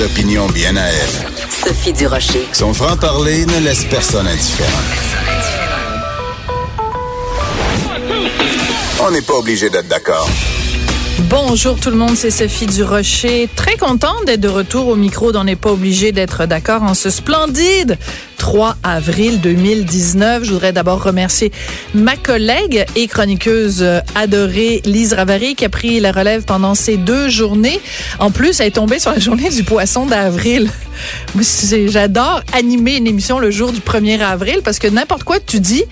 ses 0.00 0.04
opinions 0.04 0.46
bien 0.46 0.76
à 0.76 0.86
elle. 0.86 1.68
Sophie 1.68 1.92
Durocher. 1.92 2.46
Son 2.52 2.72
franc-parler 2.72 3.44
ne 3.44 3.58
laisse 3.60 3.84
personne 3.84 4.26
indifférent. 4.26 4.68
On 9.06 9.10
n'est 9.10 9.22
pas 9.22 9.34
obligé 9.34 9.68
d'être 9.68 9.88
d'accord. 9.88 10.28
Bonjour 11.28 11.78
tout 11.78 11.90
le 11.90 11.96
monde, 11.96 12.16
c'est 12.16 12.30
Sophie 12.30 12.66
Durocher. 12.66 13.48
Très 13.54 13.76
contente 13.76 14.24
d'être 14.26 14.40
de 14.40 14.48
retour 14.48 14.88
au 14.88 14.96
micro 14.96 15.32
d'On 15.32 15.44
n'est 15.44 15.56
pas 15.56 15.70
obligé 15.70 16.12
d'être 16.12 16.46
d'accord 16.46 16.82
en 16.82 16.94
ce 16.94 17.10
splendide 17.10 17.98
3 18.40 18.76
avril 18.82 19.42
2019. 19.42 20.44
Je 20.44 20.52
voudrais 20.52 20.72
d'abord 20.72 21.02
remercier 21.02 21.52
ma 21.92 22.16
collègue 22.16 22.86
et 22.96 23.06
chroniqueuse 23.06 23.84
adorée 24.14 24.80
Lise 24.86 25.12
Ravary 25.12 25.54
qui 25.54 25.66
a 25.66 25.68
pris 25.68 26.00
la 26.00 26.10
relève 26.10 26.44
pendant 26.44 26.74
ces 26.74 26.96
deux 26.96 27.28
journées. 27.28 27.78
En 28.18 28.30
plus, 28.30 28.58
elle 28.60 28.68
est 28.68 28.70
tombée 28.72 28.98
sur 28.98 29.12
la 29.12 29.18
journée 29.18 29.50
du 29.50 29.62
poisson 29.62 30.06
d'avril. 30.06 30.70
J'adore 31.88 32.42
animer 32.54 32.96
une 32.96 33.06
émission 33.06 33.40
le 33.40 33.50
jour 33.50 33.72
du 33.72 33.80
1er 33.80 34.20
avril 34.22 34.60
parce 34.64 34.78
que 34.78 34.88
n'importe 34.88 35.24
quoi 35.24 35.38
tu 35.38 35.60
dis, 35.60 35.84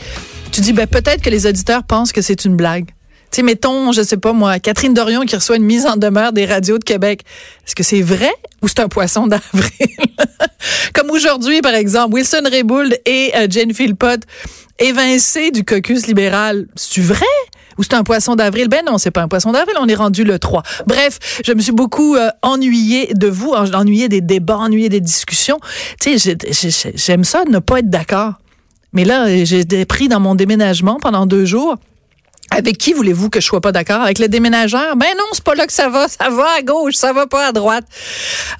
tu 0.51 0.63
dis 0.63 0.73
ben 0.73 0.87
peut-être 0.87 1.21
que 1.21 1.31
les 1.31 1.47
auditeurs 1.47 1.85
pensent 1.85 2.13
que 2.13 2.23
c'est 2.23 2.47
une 2.47 2.57
blague. 2.57 2.87
Tu 3.31 3.37
sais, 3.37 3.43
mettons, 3.43 3.93
je 3.93 4.01
sais 4.01 4.17
pas 4.17 4.33
moi, 4.33 4.59
Catherine 4.59 4.95
Dorion 4.95 5.27
qui 5.27 5.37
reçoit 5.37 5.57
une 5.57 5.65
mise 5.65 5.85
en 5.85 5.97
demeure 5.97 6.33
des 6.33 6.47
radios 6.47 6.79
de 6.79 6.85
Québec. 6.85 7.25
Est-ce 7.67 7.75
que 7.75 7.83
c'est 7.83 8.01
vrai 8.01 8.33
ou 8.63 8.69
c'est 8.69 8.81
un 8.81 8.89
poisson 8.89 9.27
d'avril? 9.27 9.71
Comme 10.99 11.11
aujourd'hui, 11.13 11.61
par 11.61 11.75
exemple, 11.75 12.15
Wilson 12.15 12.43
Raybould 12.51 12.99
et 13.07 13.31
euh, 13.37 13.47
Jane 13.49 13.73
Philpott 13.73 14.21
évincés 14.81 15.53
du 15.53 15.65
caucus 15.65 16.09
libéral. 16.09 16.67
C'est 16.75 17.01
vrai? 17.01 17.25
Ou 17.79 17.85
c'est 17.85 17.95
un 17.95 18.03
poisson 18.03 18.35
d'avril? 18.35 18.67
Ben 18.67 18.83
non, 18.85 18.99
c'est 18.99 19.13
pas 19.13 19.23
un 19.23 19.29
poisson 19.29 19.53
d'avril, 19.53 19.77
on 19.79 19.87
est 19.87 19.95
rendu 19.95 20.25
le 20.25 20.41
3. 20.41 20.65
Bref, 20.89 21.21
je 21.45 21.53
me 21.53 21.61
suis 21.61 21.71
beaucoup 21.71 22.17
euh, 22.17 22.31
ennuyée 22.43 23.15
de 23.15 23.29
vous, 23.29 23.53
ennuyée 23.53 24.09
des 24.09 24.21
débats, 24.21 24.57
ennuyée 24.57 24.89
des 24.89 25.01
discussions. 25.01 25.61
Tu 26.01 26.19
sais, 26.19 26.37
j'aime 26.97 27.23
ça 27.23 27.45
ne 27.49 27.61
pas 27.61 27.79
être 27.79 27.91
d'accord. 27.91 28.33
Mais 28.93 29.05
là, 29.05 29.45
j'ai 29.45 29.85
pris 29.85 30.09
dans 30.09 30.19
mon 30.19 30.35
déménagement 30.35 30.99
pendant 31.01 31.27
deux 31.27 31.45
jours. 31.45 31.77
Avec 32.51 32.79
qui 32.79 32.93
voulez-vous 32.93 33.31
que 33.31 33.41
je 33.41 33.47
sois 33.47 33.61
pas 33.61 33.73
d'accord? 33.73 34.03
Avec 34.03 34.19
le 34.19 34.29
déménageur? 34.29 34.97
Ben 34.97 35.09
non, 35.17 35.25
c'est 35.33 35.45
pas 35.45 35.55
là 35.55 35.67
que 35.67 35.73
ça 35.73 35.89
va. 35.89 36.09
Ça 36.09 36.31
va 36.31 36.47
à 36.59 36.63
gauche, 36.63 36.95
ça 36.95 37.13
va 37.13 37.27
pas 37.27 37.49
à 37.49 37.53
droite. 37.53 37.85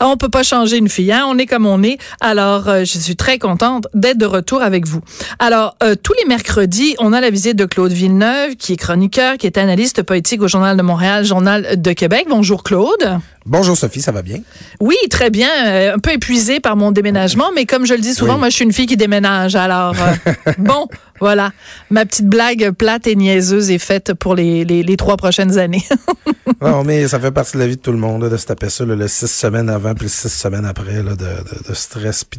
On 0.01 0.17
peut 0.17 0.29
pas 0.29 0.43
changer 0.43 0.77
une 0.77 0.89
fille, 0.89 1.13
hein? 1.13 1.25
On 1.27 1.39
est 1.39 1.47
comme 1.47 1.67
on 1.67 1.83
est. 1.83 1.99
Alors, 2.21 2.69
euh, 2.69 2.81
je 2.81 2.99
suis 2.99 3.17
très 3.17 3.39
contente 3.39 3.87
d'être 3.95 4.19
de 4.19 4.27
retour 4.27 4.63
avec 4.63 4.87
vous. 4.87 5.01
Alors, 5.39 5.77
euh, 5.83 5.95
tous 6.01 6.13
les 6.21 6.29
mercredis, 6.29 6.97
on 6.99 7.13
a 7.13 7.21
la 7.21 7.31
visite 7.31 7.57
de 7.57 7.65
Claude 7.65 7.93
Villeneuve, 7.93 8.57
qui 8.57 8.75
est 8.75 8.77
chroniqueur, 8.77 9.37
qui 9.39 9.47
est 9.47 9.59
analyste 9.59 10.03
politique 10.03 10.43
au 10.43 10.49
Journal 10.49 10.77
de 10.77 10.83
Montréal, 10.83 11.25
Journal 11.25 11.81
de 11.81 11.93
Québec. 11.93 12.27
Bonjour 12.29 12.63
Claude. 12.63 13.21
Bonjour 13.49 13.79
Sophie, 13.79 14.03
ça 14.03 14.13
va 14.13 14.21
bien? 14.21 14.41
Oui, 14.79 14.97
très 15.09 15.31
bien. 15.31 15.49
Euh, 15.67 15.95
un 15.95 15.99
peu 15.99 16.13
épuisé 16.13 16.61
par 16.61 16.77
mon 16.77 16.93
déménagement, 16.93 17.47
mais 17.55 17.65
comme 17.65 17.87
je 17.87 17.95
le 17.95 18.01
dis 18.01 18.13
souvent, 18.13 18.37
moi 18.37 18.51
je 18.51 18.57
suis 18.57 18.65
une 18.65 18.75
fille 18.75 18.85
qui 18.85 18.99
déménage. 18.99 19.57
Alors, 19.57 19.95
bon, 20.59 20.87
voilà. 21.19 21.53
Ma 21.89 22.05
petite 22.05 22.27
blague 22.27 22.73
plate 22.73 23.07
et 23.07 23.17
niaiseuse 23.17 23.71
est 23.71 23.79
faite 23.79 24.13
pour 24.13 24.35
les, 24.35 24.67
les, 24.67 24.97
trois 24.99 25.17
prochaines 25.17 25.59
années. 25.59 25.83
non, 26.61 26.85
mais 26.85 27.09
ça 27.09 27.19
fait 27.19 27.31
partie 27.31 27.55
de 27.55 27.63
la 27.63 27.69
vie 27.69 27.77
de 27.77 27.81
tout 27.81 27.93
le 27.93 27.97
monde, 27.97 28.29
de 28.29 28.37
se 28.37 28.45
taper 28.45 28.69
ça 28.69 28.85
le 28.85 29.09
six 29.09 29.31
semaines 29.31 29.71
avant 29.71 29.95
puis 29.95 30.11
six 30.11 30.29
semaines 30.29 30.67
après, 30.67 31.03
là, 31.03 31.17
de, 31.17 31.69
de, 31.69 31.75
stress 31.75 32.25
puis 32.25 32.39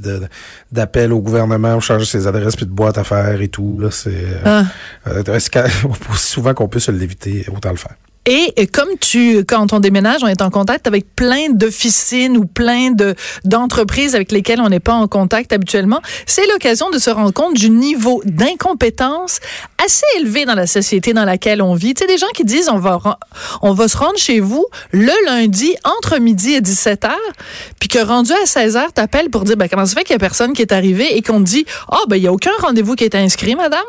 d'appel 0.72 1.12
au 1.12 1.22
gouvernement 1.22 1.74
pour 1.74 1.82
changer 1.82 2.06
ses 2.06 2.28
adresses 2.28 2.56
puis 2.56 2.68
de 2.68 2.72
boîte 2.72 3.00
à 3.00 3.04
faire 3.04 3.42
et 3.42 3.48
tout. 3.48 3.80
C'est 3.90 4.28
ah. 4.46 4.64
euh, 5.08 5.24
aussi 5.36 5.50
souvent 6.18 6.54
qu'on 6.54 6.68
peut 6.68 6.80
se 6.80 6.92
l'éviter, 6.92 7.48
autant 7.52 7.72
le 7.72 7.78
faire. 7.78 7.96
Et 8.26 8.68
comme 8.68 8.90
tu, 9.00 9.44
quand 9.46 9.74
on 9.74 9.80
déménage, 9.80 10.24
on 10.24 10.28
est 10.28 10.42
en 10.42 10.52
contact 10.52 10.86
avec 10.88 11.16
plein 11.16 11.50
d'officines 11.50 12.38
ou 12.38 12.46
plein 12.46 12.92
de 12.92 13.16
d'entreprises 13.44 14.14
avec 14.14 14.32
lesquelles 14.32 14.62
on 14.62 14.70
n'est 14.70 14.80
pas 14.80 14.94
en 14.94 15.08
contact 15.08 15.52
habituellement, 15.52 16.00
c'est 16.26 16.46
l'occasion 16.48 16.90
de 16.92 17.00
se 17.00 17.10
rendre 17.10 17.32
compte 17.32 17.56
du 17.56 17.70
niveau 17.70 18.22
d'incompétence 18.26 19.40
assez 19.84 20.06
élevé 20.20 20.46
dans 20.46 20.54
la 20.54 20.68
société 20.68 21.14
dans 21.14 21.26
laquelle 21.26 21.62
on 21.62 21.74
vit. 21.74 21.94
Tu 21.94 22.02
sais, 22.02 22.08
des 22.08 22.18
gens 22.18 22.28
qui 22.36 22.44
disent 22.44 22.70
on 22.70 22.78
va 22.78 23.00
on 23.62 23.74
va 23.74 23.88
se 23.88 23.98
rendre 23.98 24.18
chez 24.18 24.42
vous 24.42 24.66
le 24.92 25.14
lundi 25.26 25.76
entre 25.84 26.20
midi 26.20 26.54
et 26.54 26.62
17 26.62 27.04
h 27.04 27.12
puis 27.80 27.90
que 27.90 28.00
rendu 28.00 28.34
à 28.34 28.46
16 28.46 28.76
h 28.76 28.92
t'appelles 28.94 29.30
pour 29.30 29.44
dire 29.44 29.58
ben 29.58 29.68
comment 29.70 29.86
ça 29.86 29.96
fait 29.96 30.04
qu'il 30.04 30.14
y 30.14 30.16
a 30.16 30.20
personne 30.20 30.54
qui 30.54 30.62
est 30.62 30.74
arrivé 30.74 31.18
et 31.18 31.22
qu'on 31.22 31.40
te 31.40 31.46
dit 31.46 31.66
oh, 31.92 32.06
ben 32.08 32.18
il 32.18 32.24
y 32.24 32.28
a 32.28 32.34
aucun 32.34 32.52
rendez-vous 32.60 32.96
qui 32.96 33.06
est 33.06 33.16
inscrit, 33.16 33.56
madame 33.56 33.80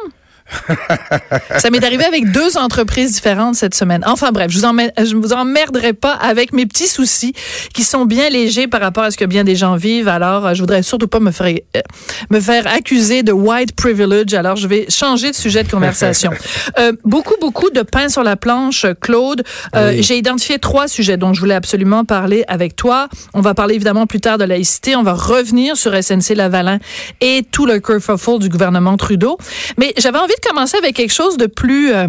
ça 1.56 1.70
m'est 1.70 1.84
arrivé 1.84 2.04
avec 2.04 2.30
deux 2.30 2.56
entreprises 2.56 3.12
différentes 3.12 3.54
cette 3.54 3.74
semaine. 3.74 4.02
Enfin 4.06 4.30
bref, 4.32 4.50
je 4.50 4.58
vous, 4.58 4.66
je 4.98 5.16
vous 5.16 5.32
emmerderai 5.32 5.92
pas 5.92 6.12
avec 6.12 6.52
mes 6.52 6.66
petits 6.66 6.88
soucis 6.88 7.34
qui 7.74 7.82
sont 7.82 8.04
bien 8.04 8.28
légers 8.28 8.66
par 8.66 8.80
rapport 8.80 9.04
à 9.04 9.10
ce 9.10 9.16
que 9.16 9.24
bien 9.24 9.44
des 9.44 9.56
gens 9.56 9.76
vivent. 9.76 10.08
Alors, 10.08 10.46
euh, 10.46 10.54
je 10.54 10.60
voudrais 10.60 10.82
surtout 10.82 11.08
pas 11.08 11.20
me 11.20 11.30
faire, 11.30 11.54
euh, 11.76 11.80
me 12.30 12.40
faire 12.40 12.66
accuser 12.66 13.22
de 13.22 13.32
white 13.32 13.74
privilege. 13.74 14.34
Alors, 14.34 14.56
je 14.56 14.68
vais 14.68 14.86
changer 14.88 15.30
de 15.30 15.36
sujet 15.36 15.64
de 15.64 15.70
conversation. 15.70 16.30
euh, 16.78 16.92
beaucoup, 17.04 17.34
beaucoup 17.40 17.70
de 17.70 17.82
pain 17.82 18.08
sur 18.08 18.22
la 18.22 18.36
planche, 18.36 18.86
Claude. 19.00 19.42
Euh, 19.74 19.96
J'ai 20.00 20.16
identifié 20.16 20.58
trois 20.58 20.88
sujets 20.88 21.16
dont 21.16 21.32
je 21.32 21.40
voulais 21.40 21.54
absolument 21.54 22.04
parler 22.04 22.44
avec 22.48 22.76
toi. 22.76 23.08
On 23.34 23.40
va 23.40 23.54
parler 23.54 23.74
évidemment 23.74 24.06
plus 24.06 24.20
tard 24.20 24.38
de 24.38 24.44
laïcité. 24.44 24.96
On 24.96 25.02
va 25.02 25.14
revenir 25.14 25.76
sur 25.76 25.92
SNC 25.92 26.34
Lavalin 26.34 26.78
et 27.20 27.44
tout 27.50 27.66
le 27.66 27.78
kerfuffle 27.78 28.38
du 28.38 28.48
gouvernement 28.48 28.96
Trudeau. 28.96 29.38
Mais 29.78 29.92
j'avais 29.98 30.18
envie 30.18 30.34
commencer 30.40 30.76
avec 30.78 30.96
quelque 30.96 31.12
chose 31.12 31.36
de 31.36 31.46
plus 31.46 31.92
euh, 31.92 32.08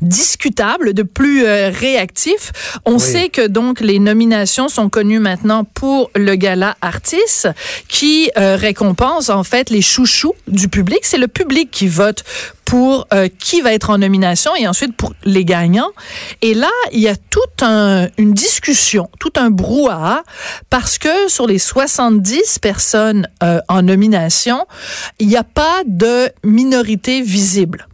discutable, 0.00 0.94
de 0.94 1.02
plus 1.02 1.44
euh, 1.44 1.70
réactif. 1.70 2.52
On 2.84 2.98
sait 2.98 3.28
que 3.28 3.46
donc 3.46 3.80
les 3.80 3.98
nominations 3.98 4.68
sont 4.68 4.88
connues 4.88 5.18
maintenant 5.18 5.64
pour 5.64 6.10
le 6.14 6.34
gala 6.34 6.76
Artis 6.80 7.46
qui 7.88 8.30
euh, 8.38 8.56
récompense 8.56 9.30
en 9.30 9.44
fait 9.44 9.70
les 9.70 9.82
chouchous 9.82 10.34
du 10.48 10.68
public. 10.68 11.00
C'est 11.02 11.18
le 11.18 11.28
public 11.28 11.70
qui 11.70 11.88
vote 11.88 12.24
pour 12.64 13.08
euh, 13.12 13.28
qui 13.38 13.62
va 13.62 13.72
être 13.72 13.90
en 13.90 13.98
nomination 13.98 14.54
et 14.54 14.68
ensuite 14.68 14.96
pour 14.96 15.12
les 15.24 15.44
gagnants. 15.44 15.90
Et 16.42 16.54
là, 16.54 16.70
il 16.92 17.00
y 17.00 17.08
a 17.08 17.16
toute 17.16 17.62
un, 17.62 18.08
une 18.16 18.32
discussion, 18.32 19.08
tout 19.18 19.32
un 19.36 19.50
brouhaha 19.50 20.22
parce 20.68 20.98
que 20.98 21.28
sur 21.28 21.46
les 21.46 21.58
70 21.58 22.58
personnes 22.60 23.28
en 23.68 23.82
nomination, 23.82 24.66
il 25.18 25.28
n'y 25.28 25.36
a 25.36 25.44
pas 25.44 25.82
de 25.86 26.30
minorité 26.44 27.22
visible. 27.22 27.86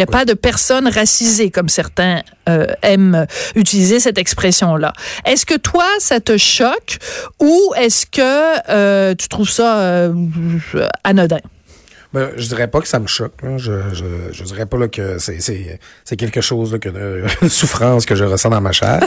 Il 0.00 0.04
n'y 0.04 0.08
a 0.14 0.18
pas 0.18 0.24
de 0.24 0.32
personnes 0.32 0.88
racisées, 0.88 1.50
comme 1.50 1.68
certains 1.68 2.22
euh, 2.48 2.64
aiment 2.80 3.26
utiliser 3.54 4.00
cette 4.00 4.16
expression-là. 4.16 4.94
Est-ce 5.26 5.44
que 5.44 5.58
toi, 5.58 5.84
ça 5.98 6.20
te 6.20 6.38
choque 6.38 6.96
ou 7.38 7.74
est-ce 7.76 8.06
que 8.06 8.70
euh, 8.70 9.14
tu 9.14 9.28
trouves 9.28 9.50
ça 9.50 9.78
euh, 9.80 10.14
anodin? 11.04 11.40
Ben, 12.14 12.30
je 12.34 12.48
dirais 12.48 12.68
pas 12.68 12.80
que 12.80 12.88
ça 12.88 12.98
me 12.98 13.06
choque. 13.06 13.34
Je, 13.58 13.72
je, 14.32 14.42
dirais 14.44 14.64
pas 14.64 14.78
là, 14.78 14.88
que 14.88 15.18
c'est, 15.18 15.36
quelque 16.16 16.40
chose 16.40 16.78
que 16.80 16.88
de 16.88 17.24
souffrance 17.50 18.06
que 18.06 18.14
je 18.14 18.24
ressens 18.24 18.48
dans 18.48 18.62
ma 18.62 18.72
chair. 18.72 19.02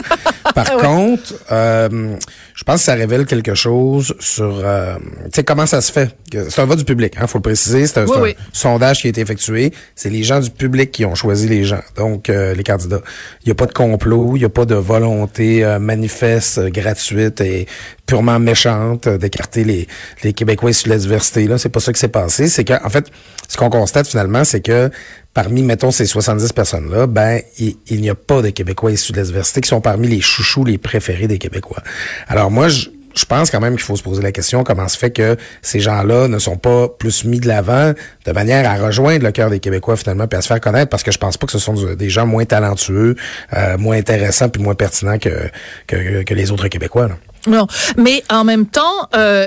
Par 0.54 0.76
contre, 0.76 1.34
euh, 1.50 2.16
je 2.54 2.62
pense 2.62 2.76
que 2.76 2.84
ça 2.84 2.94
révèle 2.94 3.26
quelque 3.26 3.54
chose 3.54 4.14
sur 4.20 4.60
euh, 4.64 4.94
tu 5.24 5.30
sais 5.34 5.44
comment 5.44 5.66
ça 5.66 5.80
se 5.80 5.90
fait. 5.90 6.16
C'est 6.32 6.60
un 6.60 6.64
vote 6.66 6.78
du 6.78 6.84
public, 6.84 7.14
hein, 7.18 7.26
faut 7.26 7.38
le 7.38 7.42
préciser. 7.42 7.86
C'est 7.86 7.98
un, 7.98 8.06
sondage 8.52 9.00
qui 9.00 9.08
a 9.08 9.10
été 9.10 9.20
effectué. 9.20 9.72
C'est 9.96 10.10
les 10.10 10.22
gens 10.22 10.40
du 10.40 10.50
public 10.50 10.92
qui 10.92 11.04
ont 11.04 11.14
choisi 11.14 11.48
les 11.48 11.64
gens, 11.64 11.82
donc 11.96 12.30
euh, 12.30 12.54
les 12.54 12.62
candidats. 12.62 13.02
Il 13.42 13.48
n'y 13.48 13.52
a 13.52 13.54
pas 13.54 13.66
de 13.66 13.72
complot, 13.72 14.36
il 14.36 14.40
n'y 14.40 14.44
a 14.44 14.48
pas 14.48 14.64
de 14.64 14.76
volonté 14.76 15.64
euh, 15.64 15.78
manifeste, 15.80 16.60
gratuite 16.70 17.40
et 17.40 17.66
purement 18.06 18.38
méchante 18.38 19.08
d'écarter 19.08 19.64
les, 19.64 19.88
les 20.22 20.32
Québécois 20.32 20.72
sur 20.72 20.90
la 20.90 20.98
diversité. 20.98 21.46
Là, 21.46 21.58
c'est 21.58 21.68
pas 21.68 21.80
ça 21.80 21.92
qui 21.92 22.00
s'est 22.00 22.08
passé. 22.08 22.48
C'est 22.48 22.64
qu'en 22.64 22.88
fait, 22.88 23.10
ce 23.48 23.56
qu'on 23.56 23.70
constate 23.70 24.06
finalement, 24.06 24.44
c'est 24.44 24.60
que 24.60 24.90
parmi, 25.34 25.62
mettons, 25.62 25.90
ces 25.90 26.06
70 26.06 26.52
personnes-là, 26.52 27.06
ben, 27.06 27.40
il, 27.58 28.00
n'y 28.00 28.08
a 28.08 28.14
pas 28.14 28.40
de 28.40 28.50
Québécois 28.50 28.92
issus 28.92 29.12
de 29.12 29.18
la 29.18 29.24
diversité 29.24 29.60
qui 29.60 29.68
sont 29.68 29.80
parmi 29.80 30.08
les 30.08 30.20
chouchous 30.20 30.64
les 30.64 30.78
préférés 30.78 31.26
des 31.26 31.38
Québécois. 31.38 31.82
Alors 32.28 32.50
moi, 32.52 32.68
je, 32.68 32.88
je 33.14 33.24
pense 33.24 33.50
quand 33.50 33.60
même 33.60 33.74
qu'il 33.74 33.84
faut 33.84 33.96
se 33.96 34.02
poser 34.02 34.22
la 34.22 34.32
question 34.32 34.64
comment 34.64 34.88
se 34.88 34.96
fait 34.96 35.10
que 35.10 35.36
ces 35.60 35.80
gens-là 35.80 36.28
ne 36.28 36.38
sont 36.38 36.56
pas 36.56 36.88
plus 36.88 37.24
mis 37.24 37.40
de 37.40 37.48
l'avant 37.48 37.92
de 38.24 38.32
manière 38.32 38.68
à 38.68 38.76
rejoindre 38.76 39.24
le 39.24 39.32
cœur 39.32 39.50
des 39.50 39.60
Québécois 39.60 39.96
finalement 39.96 40.26
puis 40.26 40.38
à 40.38 40.42
se 40.42 40.48
faire 40.48 40.60
connaître 40.60 40.88
parce 40.88 41.02
que 41.02 41.12
je 41.12 41.18
pense 41.18 41.36
pas 41.36 41.46
que 41.46 41.52
ce 41.52 41.58
sont 41.58 41.74
des 41.94 42.10
gens 42.10 42.26
moins 42.26 42.44
talentueux, 42.44 43.16
euh, 43.52 43.76
moins 43.76 43.96
intéressants 43.96 44.48
puis 44.48 44.62
moins 44.62 44.74
pertinents 44.74 45.18
que, 45.18 45.50
que, 45.86 46.22
que 46.22 46.34
les 46.34 46.50
autres 46.52 46.68
Québécois. 46.68 47.08
Là. 47.08 47.16
Non, 47.46 47.66
mais 47.96 48.22
en 48.30 48.44
même 48.44 48.66
temps, 48.66 49.08
euh, 49.14 49.46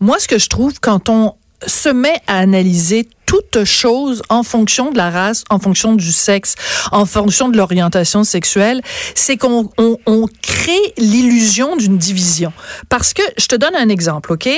moi, 0.00 0.18
ce 0.18 0.28
que 0.28 0.38
je 0.38 0.48
trouve 0.48 0.74
quand 0.80 1.08
on 1.08 1.34
se 1.66 1.88
met 1.88 2.20
à 2.26 2.38
analyser 2.38 3.08
toute 3.28 3.64
chose 3.64 4.22
en 4.30 4.42
fonction 4.42 4.90
de 4.90 4.96
la 4.96 5.10
race, 5.10 5.44
en 5.50 5.58
fonction 5.58 5.92
du 5.94 6.12
sexe, 6.12 6.54
en 6.92 7.04
fonction 7.04 7.50
de 7.50 7.58
l'orientation 7.58 8.24
sexuelle, 8.24 8.80
c'est 9.14 9.36
qu'on 9.36 9.68
on, 9.76 9.98
on 10.06 10.26
crée 10.40 10.94
l'illusion 10.96 11.76
d'une 11.76 11.98
division. 11.98 12.54
Parce 12.88 13.12
que, 13.12 13.20
je 13.36 13.46
te 13.46 13.54
donne 13.54 13.76
un 13.76 13.90
exemple, 13.90 14.32
OK? 14.32 14.48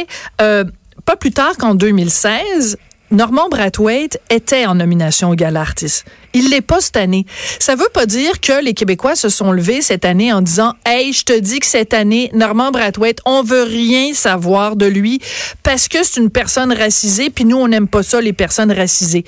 Euh, 0.40 0.62
pas 1.05 1.17
plus 1.17 1.32
tard 1.32 1.56
qu'en 1.56 1.75
2016, 1.75 2.76
Normand 3.12 3.49
Brathwaite 3.49 4.21
était 4.31 4.67
en 4.67 4.77
nomination 4.77 5.31
au 5.31 5.35
Gala 5.35 5.61
Artiste. 5.61 6.05
Il 6.33 6.51
l'est 6.51 6.61
pas 6.61 6.81
cette 6.81 6.97
année. 6.97 7.27
Ça 7.59 7.75
veut 7.75 7.89
pas 7.93 8.07
dire 8.07 8.41
que 8.41 8.62
les 8.62 8.73
Québécois 8.73 9.17
se 9.17 9.29
sont 9.29 9.51
levés 9.51 9.83
cette 9.83 10.05
année 10.05 10.33
en 10.33 10.43
disant 10.43 10.75
Hey, 10.87 11.12
je 11.12 11.25
te 11.25 11.37
dis 11.37 11.59
que 11.59 11.67
cette 11.67 11.93
année, 11.93 12.31
Normand 12.35 12.71
Brathwaite, 12.71 13.21
on 13.25 13.43
veut 13.43 13.65
rien 13.65 14.15
savoir 14.15 14.77
de 14.77 14.87
lui 14.87 15.21
parce 15.65 15.89
que 15.89 16.05
c'est 16.05 16.21
une 16.21 16.31
personne 16.31 16.73
racisée, 16.73 17.31
puis 17.31 17.45
nous, 17.45 17.57
on 17.57 17.67
n'aime 17.67 17.89
pas 17.89 18.05
ça, 18.05 18.21
les 18.21 18.33
personnes 18.33 18.71
racisées. 18.71 19.25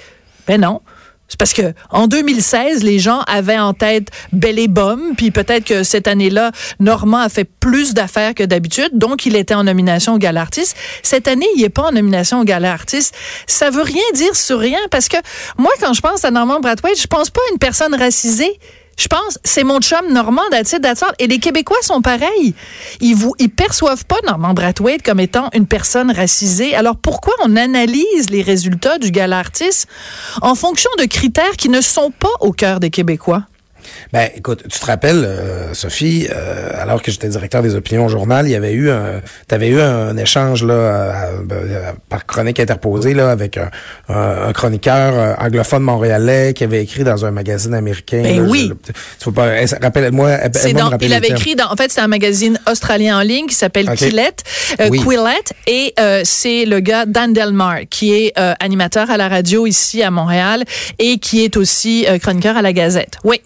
Ben 0.47 0.61
non. 0.61 0.81
Parce 1.37 1.53
que 1.53 1.73
en 1.91 2.07
2016, 2.07 2.83
les 2.83 2.99
gens 2.99 3.21
avaient 3.27 3.59
en 3.59 3.75
tête 3.75 4.09
Belle 4.33 4.59
et 4.59 4.69
Bum, 4.69 5.15
puis 5.17 5.31
peut-être 5.31 5.65
que 5.65 5.83
cette 5.83 6.09
année-là, 6.09 6.53
Normand 6.81 7.19
a 7.19 7.29
fait 7.29 7.45
plus 7.45 7.95
d'affaires 7.95 8.35
que 8.35 8.43
d'habitude, 8.43 8.91
donc 8.93 9.27
il 9.27 9.37
était 9.37 9.55
en 9.55 9.65
nomination 9.65 10.15
au 10.15 10.19
Gala 10.19 10.41
Artiste. 10.41 10.77
Cette 11.03 11.29
année, 11.29 11.47
il 11.57 11.63
n'est 11.63 11.69
pas 11.69 11.89
en 11.89 11.93
nomination 11.93 12.41
au 12.41 12.45
Gala 12.45 12.73
Artiste. 12.73 13.15
Ça 13.47 13.71
veut 13.71 13.83
rien 13.83 14.03
dire 14.15 14.35
sur 14.37 14.59
rien, 14.59 14.81
parce 14.91 15.09
que 15.09 15.17
moi, 15.59 15.71
quand 15.81 15.93
je 15.93 16.01
pense 16.01 16.25
à 16.25 16.31
Normand 16.31 16.61
Brathwaite, 16.61 17.01
je 17.01 17.07
pense 17.07 17.31
pas 17.31 17.41
à 17.49 17.53
une 17.53 17.59
personne 17.59 17.95
racisée. 17.95 18.59
Je 18.97 19.09
pense, 19.09 19.39
c'est 19.45 19.65
mon 19.65 19.81
chum 19.81 20.13
Normand 20.13 20.43
d'Attard. 20.51 21.13
Et 21.19 21.27
les 21.27 21.39
Québécois 21.39 21.79
sont 21.83 22.03
pareils. 22.03 22.55
Ils 23.01 23.15
vous, 23.15 23.35
perçoivent 23.57 24.05
pas 24.05 24.17
Normand 24.27 24.55
Brathwaite 24.55 25.03
comme 25.03 25.21
étant 25.21 25.49
une 25.55 25.67
personne 25.67 26.11
racisée. 26.11 26.75
Alors 26.75 26.97
pourquoi 26.97 27.35
on 27.45 27.57
analyse 27.57 28.31
les 28.31 28.43
résultats 28.43 28.99
du 28.99 29.11
gala 29.11 29.39
artiste 29.39 29.89
en 30.41 30.55
fonction 30.55 30.91
de 30.99 31.05
critères 31.05 31.57
qui 31.57 31.69
ne 31.69 31.81
sont 31.81 32.11
pas 32.11 32.33
au 32.41 32.53
cœur 32.53 32.81
des 32.81 32.91
Québécois? 32.91 33.45
Ben, 34.13 34.29
écoute, 34.37 34.65
tu 34.71 34.79
te 34.79 34.85
rappelles, 34.85 35.25
euh, 35.25 35.73
Sophie, 35.73 36.29
euh, 36.31 36.69
alors 36.79 37.01
que 37.01 37.11
j'étais 37.11 37.29
directeur 37.29 37.63
des 37.63 37.75
opinions 37.75 38.05
au 38.05 38.09
journal, 38.11 38.47
il 38.47 38.51
y 38.51 38.55
avait 38.55 38.73
eu 38.73 38.91
un, 38.91 39.23
t'avais 39.49 39.69
eu 39.69 39.81
un 39.81 40.15
échange 40.19 40.65
là 40.65 41.31
ben, 41.43 41.57
par 42.11 42.27
chronique 42.27 42.61
interposée 42.61 43.15
là 43.15 43.31
avec 43.31 43.57
un, 43.57 43.71
un, 44.11 44.53
chroniqueur 44.53 45.39
anglophone 45.41 45.83
montréalais 45.83 46.53
qui 46.53 46.63
avait 46.63 46.83
écrit 46.83 47.05
dans 47.05 47.25
un 47.25 47.31
magazine 47.31 47.73
américain. 47.73 48.21
Ben 48.23 48.41
oui. 48.41 48.71
tu 48.85 48.93
faut 49.19 49.33
pas, 49.33 49.53
rappelle-moi. 49.81 50.41
il 51.01 51.15
avait 51.15 51.29
écrit 51.29 51.55
dans, 51.55 51.73
en 51.73 51.77
fait, 51.77 51.91
c'est 51.91 52.03
un 52.03 52.09
magazine 52.09 52.61
australien 52.71 53.19
en 53.19 53.23
ligne 53.23 53.47
qui 53.47 53.55
s'appelle 53.55 53.89
okay. 53.89 54.11
Quillette, 54.11 54.45
euh, 54.79 54.91
Quillette, 54.91 55.55
et 55.67 55.95
c'est 56.25 56.67
le 56.67 56.81
gars 56.81 57.07
Dan 57.07 57.33
Delmar 57.33 57.87
qui 57.89 58.13
est 58.13 58.39
animateur 58.61 59.11
à 59.11 59.17
la 59.17 59.31
radio 59.31 59.67
ici 59.67 60.03
à 60.03 60.11
Montréal 60.11 60.65
et 60.99 61.17
qui 61.17 61.45
est 61.45 61.57
aussi 61.57 62.07
chroniqueur 62.21 62.59
à 62.59 62.63
la 62.63 62.75
Gazette. 62.75 63.17
Oui. 63.25 63.41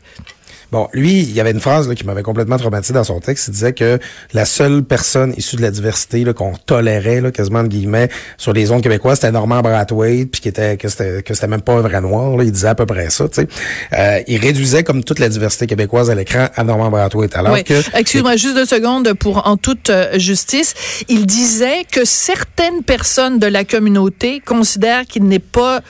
Bon, 0.72 0.88
lui, 0.92 1.20
il 1.20 1.32
y 1.32 1.40
avait 1.40 1.52
une 1.52 1.60
phrase 1.60 1.88
là, 1.88 1.94
qui 1.94 2.04
m'avait 2.04 2.22
complètement 2.22 2.56
traumatisé 2.56 2.92
dans 2.92 3.04
son 3.04 3.20
texte. 3.20 3.48
Il 3.48 3.52
disait 3.52 3.72
que 3.72 3.98
la 4.32 4.44
seule 4.44 4.82
personne 4.82 5.32
issue 5.36 5.56
de 5.56 5.62
la 5.62 5.70
diversité 5.70 6.24
qu'on 6.34 6.54
tolérait, 6.54 7.20
là, 7.20 7.30
quasiment 7.30 7.62
de 7.62 7.68
guillemets, 7.68 8.08
sur 8.36 8.52
les 8.52 8.66
zones 8.66 8.80
québécoises, 8.80 9.20
c'était 9.20 9.32
Norman 9.32 9.60
Brathwaite, 9.60 10.30
puis 10.30 10.40
qui 10.40 10.48
était 10.48 10.76
que 10.76 10.88
c'était 10.88 11.22
que 11.22 11.34
c'était 11.34 11.46
même 11.46 11.62
pas 11.62 11.74
un 11.74 11.80
vrai 11.80 12.00
noir. 12.00 12.36
Là. 12.36 12.44
Il 12.44 12.52
disait 12.52 12.68
à 12.68 12.74
peu 12.74 12.86
près 12.86 13.10
ça. 13.10 13.28
Tu 13.28 13.42
sais, 13.42 13.48
euh, 13.92 14.20
il 14.26 14.40
réduisait 14.40 14.82
comme 14.82 15.04
toute 15.04 15.18
la 15.18 15.28
diversité 15.28 15.66
québécoise 15.66 16.10
à 16.10 16.14
l'écran 16.14 16.48
à 16.54 16.64
Norman 16.64 16.90
Brathwaite. 16.90 17.36
Alors 17.36 17.62
que 17.62 17.82
excuse-moi 17.96 18.36
juste 18.36 18.56
deux 18.56 18.66
secondes 18.66 19.12
pour 19.14 19.46
en 19.46 19.56
toute 19.56 19.90
euh, 19.90 20.18
justice, 20.18 20.74
il 21.08 21.26
disait 21.26 21.84
que 21.90 22.04
certaines 22.04 22.82
personnes 22.82 23.38
de 23.38 23.46
la 23.46 23.64
communauté 23.64 24.40
considèrent 24.44 25.04
qu'il 25.04 25.24
n'est 25.24 25.38
pas 25.38 25.80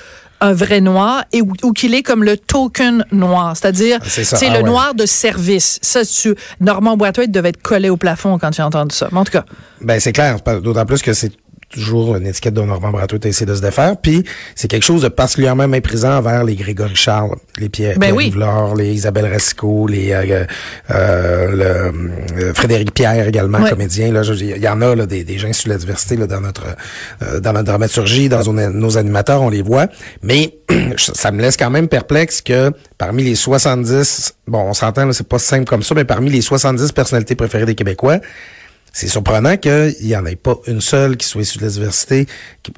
un 0.41 0.53
vrai 0.53 0.81
noir 0.81 1.25
et 1.33 1.43
ou, 1.43 1.73
qu'il 1.73 1.95
est 1.95 2.03
comme 2.03 2.25
le 2.25 2.37
token 2.37 3.05
noir, 3.13 3.57
c'est-à-dire 3.57 3.99
c'est 4.05 4.47
ah 4.47 4.59
le 4.59 4.63
noir 4.63 4.95
de 4.95 5.07
service. 5.07 5.79
Ça, 5.83 6.05
tu, 6.05 6.35
Normand 6.61 6.97
Boiteux 6.97 7.27
devait 7.27 7.51
être 7.51 7.63
collé 7.63 7.89
au 7.89 7.97
plafond 7.97 8.39
quand 8.39 8.51
tu 8.51 8.61
as 8.61 8.67
entendu 8.67 8.95
ça. 8.95 9.09
Mais 9.13 9.19
en 9.19 9.25
tout 9.25 9.33
cas. 9.33 9.45
Ben 9.81 10.01
c'est 10.01 10.13
clair, 10.13 10.39
d'autant 10.63 10.87
plus 10.87 11.03
que 11.03 11.13
c'est 11.13 11.33
toujours 11.71 12.17
une 12.17 12.27
étiquette 12.27 12.55
de 12.55 12.63
Normand 12.63 12.97
a 12.97 13.07
essayé 13.25 13.47
de 13.47 13.55
se 13.55 13.61
défaire. 13.61 13.97
Puis 13.97 14.25
c'est 14.55 14.69
quelque 14.69 14.85
chose 14.85 15.03
de 15.03 15.09
particulièrement 15.09 15.69
méprisant 15.69 16.17
envers 16.17 16.45
les 16.45 16.55
Grégory 16.55 16.95
Charles, 16.95 17.37
les 17.59 17.69
Pierre, 17.69 17.99
ben 17.99 18.15
les 18.77 18.93
Isabelle 18.93 19.27
Rasco, 19.27 19.87
les 19.87 20.13
euh, 20.13 20.45
euh, 20.91 21.51
le, 21.51 22.45
euh, 22.45 22.55
Frédéric 22.55 22.95
Pierre 22.95 23.27
également, 23.27 23.63
comédien. 23.69 24.13
Là, 24.13 24.23
il 24.23 24.59
y 24.59 24.69
en 24.69 24.81
a 24.81 24.95
là, 24.95 25.07
des, 25.07 25.25
des 25.25 25.39
gens 25.39 25.53
sur 25.53 25.69
la 25.69 25.77
diversité 25.77 26.17
là, 26.17 26.27
dans 26.27 26.41
notre 26.41 26.65
dans 27.41 27.53
notre 27.53 27.65
dramaturgie, 27.65 28.29
dans 28.29 28.53
nos, 28.53 28.99
animateurs, 28.99 29.43
on 29.43 29.51
les 29.51 29.63
voit. 29.63 29.87
Mais 30.23 30.59
ça 30.97 31.33
me 31.33 31.41
laisse 31.41 31.57
quand 31.57 31.71
même 31.71 31.89
perplexe 31.89 32.41
que 32.41 32.73
parmi 32.99 33.25
les 33.25 33.35
70, 33.35 34.35
bon, 34.47 34.61
on 34.61 34.75
s'entend, 34.75 35.13
c'est 35.13 35.29
pas 35.29 35.39
simple 35.39 35.65
comme 35.65 35.83
ça, 35.83 35.95
mais 35.95 36.05
parmi 36.05 36.31
les 36.31 36.41
70 36.41 36.93
personnalités 36.93 37.35
préférées 37.35 37.67
des 37.67 37.75
Québécois, 37.75 38.19
c'est 38.97 39.09
surprenant 39.09 39.59
qu'il 39.59 39.95
n'y 40.01 40.17
en 40.17 40.25
ait 40.25 40.37
pas 40.37 40.57
une 40.67 40.81
seule 40.81 41.19
qui 41.19 41.27
soit 41.27 41.43
issue 41.43 41.59
de 41.59 41.65
la 41.65 41.71
diversité, 41.71 42.27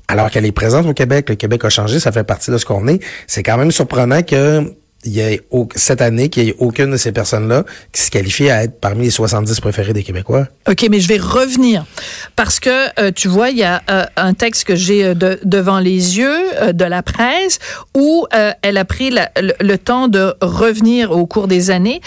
alors 0.09 0.33
qu'elle 0.33 0.47
est 0.47 0.51
présente 0.51 0.85
au 0.85 0.93
Québec. 0.93 1.29
Le 1.29 1.37
Québec 1.37 1.65
a 1.65 1.69
changé, 1.69 2.01
ça 2.01 2.11
fait 2.11 2.25
partie 2.25 2.51
de 2.51 2.59
ce 2.59 2.67
qu'on 2.67 2.89
est. 2.89 2.99
C'est 3.29 3.45
quand 3.45 3.57
même 3.57 3.71
surprenant 3.71 4.25
que 4.25 4.75
il 5.05 5.13
y 5.13 5.21
ait 5.21 5.41
cette 5.77 6.03
année 6.03 6.29
qu'il 6.29 6.45
n'y 6.45 6.51
ait 6.51 6.57
aucune 6.59 6.91
de 6.91 6.97
ces 6.97 7.13
personnes-là 7.13 7.65
qui 7.93 8.03
se 8.03 8.11
qualifie 8.11 8.51
à 8.51 8.65
être 8.65 8.81
parmi 8.81 9.05
les 9.05 9.11
70 9.11 9.61
préférés 9.61 9.93
des 9.93 10.03
Québécois. 10.03 10.49
OK, 10.69 10.87
mais 10.91 10.99
je 10.99 11.07
vais 11.07 11.19
revenir 11.19 11.87
parce 12.35 12.59
que 12.59 12.71
euh, 13.01 13.13
tu 13.15 13.29
vois, 13.29 13.51
il 13.51 13.59
y 13.59 13.63
a 13.63 13.83
euh, 13.91 14.05
un 14.17 14.35
texte 14.35 14.65
que 14.65 14.75
j'ai 14.75 15.05
euh, 15.05 15.15
devant 15.45 15.79
les 15.79 16.19
yeux 16.19 16.39
de 16.73 16.85
la 16.85 17.03
presse 17.03 17.61
où 17.97 18.27
elle 18.63 18.77
a 18.77 18.85
pris 18.85 19.11
le, 19.11 19.77
temps 19.77 20.09
de 20.09 20.35
revenir 20.41 21.13
au 21.13 21.27
cours 21.27 21.49
des 21.49 21.71
années. 21.71 22.01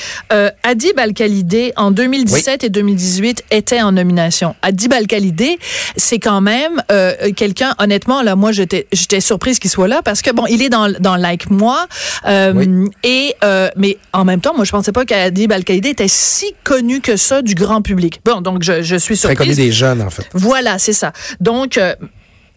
Adib 0.63 0.99
Al-Khalidé, 0.99 1.73
en 1.75 1.91
2017 1.91 2.65
et 2.65 2.69
2018, 2.69 3.45
était 3.51 3.81
en 3.81 3.93
nomination. 3.93 4.55
Adib 4.61 4.93
Al-Khalidé, 4.93 5.57
c'est 5.95 6.19
quand 6.19 6.41
même 6.41 6.81
quelqu'un, 7.35 7.73
honnêtement, 7.79 8.21
là, 8.21 8.35
moi, 8.35 8.51
j'étais 8.51 8.87
surprise 9.19 9.59
qu'il 9.59 9.69
soit 9.69 9.87
là 9.87 10.01
parce 10.03 10.21
que, 10.21 10.31
bon, 10.31 10.45
il 10.47 10.61
est 10.61 10.69
dans, 10.69 10.91
dans 10.99 11.15
Like 11.15 11.49
Moi. 11.49 11.87
Oui. 12.25 12.80
Et 13.03 13.35
euh, 13.43 13.69
mais 13.75 13.97
en 14.13 14.25
même 14.25 14.41
temps, 14.41 14.53
moi 14.55 14.65
je 14.65 14.71
pensais 14.71 14.91
pas 14.91 15.05
qu'Adib 15.05 15.51
al 15.51 15.63
était 15.67 16.07
si 16.07 16.53
connu 16.63 17.01
que 17.01 17.17
ça 17.17 17.41
du 17.41 17.55
grand 17.55 17.81
public. 17.81 18.21
Bon, 18.25 18.41
donc 18.41 18.63
je, 18.63 18.81
je 18.81 18.95
suis 18.95 19.17
surprise. 19.17 19.37
Très 19.37 19.45
connu 19.45 19.55
des 19.55 19.71
jeunes 19.71 20.01
en 20.01 20.09
fait. 20.09 20.27
Voilà, 20.33 20.79
c'est 20.79 20.93
ça. 20.93 21.13
Donc 21.39 21.77
euh, 21.77 21.95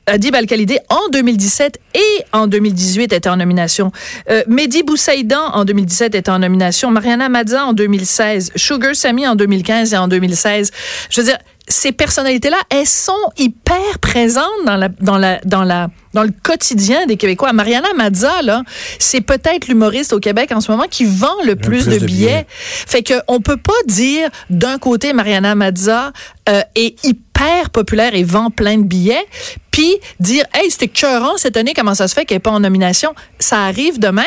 Adib 0.07 0.35
Al-Khalidé 0.35 0.79
en 0.91 1.09
2017 1.13 1.81
et 1.95 2.25
en 2.33 2.47
2018 2.47 3.13
était 3.13 3.29
en 3.29 3.37
nomination. 3.37 3.91
Euh, 4.31 4.43
Mehdi 4.49 4.83
Boussaïdan 4.83 5.51
en 5.53 5.65
2017 5.65 6.15
était 6.15 6.31
en 6.31 6.41
nomination. 6.41 6.91
Mariana 6.91 7.29
Madza 7.29 7.65
en 7.65 7.73
2016. 7.73 8.53
Sugar 8.55 8.95
Sami 8.95 9.27
en 9.27 9.35
2015 9.35 9.95
et 9.95 9.97
en 9.97 10.09
2016. 10.09 10.71
Je 11.09 11.21
veux 11.21 11.27
dire, 11.27 11.39
ces 11.67 11.93
personnalités-là, 11.93 12.59
elles 12.69 12.87
sont 12.87 13.13
hyper 13.39 13.99
présentes 14.01 14.45
dans 14.67 14.77
la, 14.77 14.89
dans 14.89 15.17
la, 15.17 15.41
dans 15.45 15.65
la, 15.65 15.89
dans 16.13 16.23
le 16.23 16.33
quotidien 16.43 17.07
des 17.07 17.17
Québécois. 17.17 17.53
Mariana 17.53 17.89
Mazza, 17.97 18.43
là, 18.43 18.63
c'est 18.99 19.23
peut-être 19.23 19.69
l'humoriste 19.69 20.13
au 20.13 20.21
Québec 20.21 20.53
en 20.53 20.61
ce 20.61 20.71
moment 20.71 20.85
qui 20.91 21.05
vend 21.05 21.43
le, 21.47 21.57
plus, 21.57 21.87
de, 21.87 21.99
billets. 21.99 22.47
Fait 22.49 23.03
que 23.03 23.15
on 23.29 23.41
peut 23.41 23.57
pas 23.57 23.73
dire 23.87 24.29
d'un 24.51 24.79
côté 24.79 25.13
Mariana 25.15 25.55
Mazza 25.55 26.13
euh, 26.51 26.61
est 26.75 27.03
hyper 27.05 27.71
populaire 27.71 28.15
et 28.15 28.25
vend 28.25 28.51
plein 28.51 28.77
de 28.77 28.85
billets, 28.85 29.27
puis 29.71 29.97
dire 30.21 30.45
hey 30.55 30.71
c'était 30.71 30.89
cœurant 30.89 31.37
cette 31.37 31.57
année 31.57 31.73
comment 31.75 31.95
ça 31.95 32.09
se 32.09 32.15
fait 32.15 32.27
qu'elle 32.27 32.37
n'est 32.37 32.41
pas 32.41 32.51
en 32.51 32.61
nomination? 32.61 33.15
Ça 33.39 33.65
arrive 33.65 33.99
de 33.99 34.09
même 34.09 34.25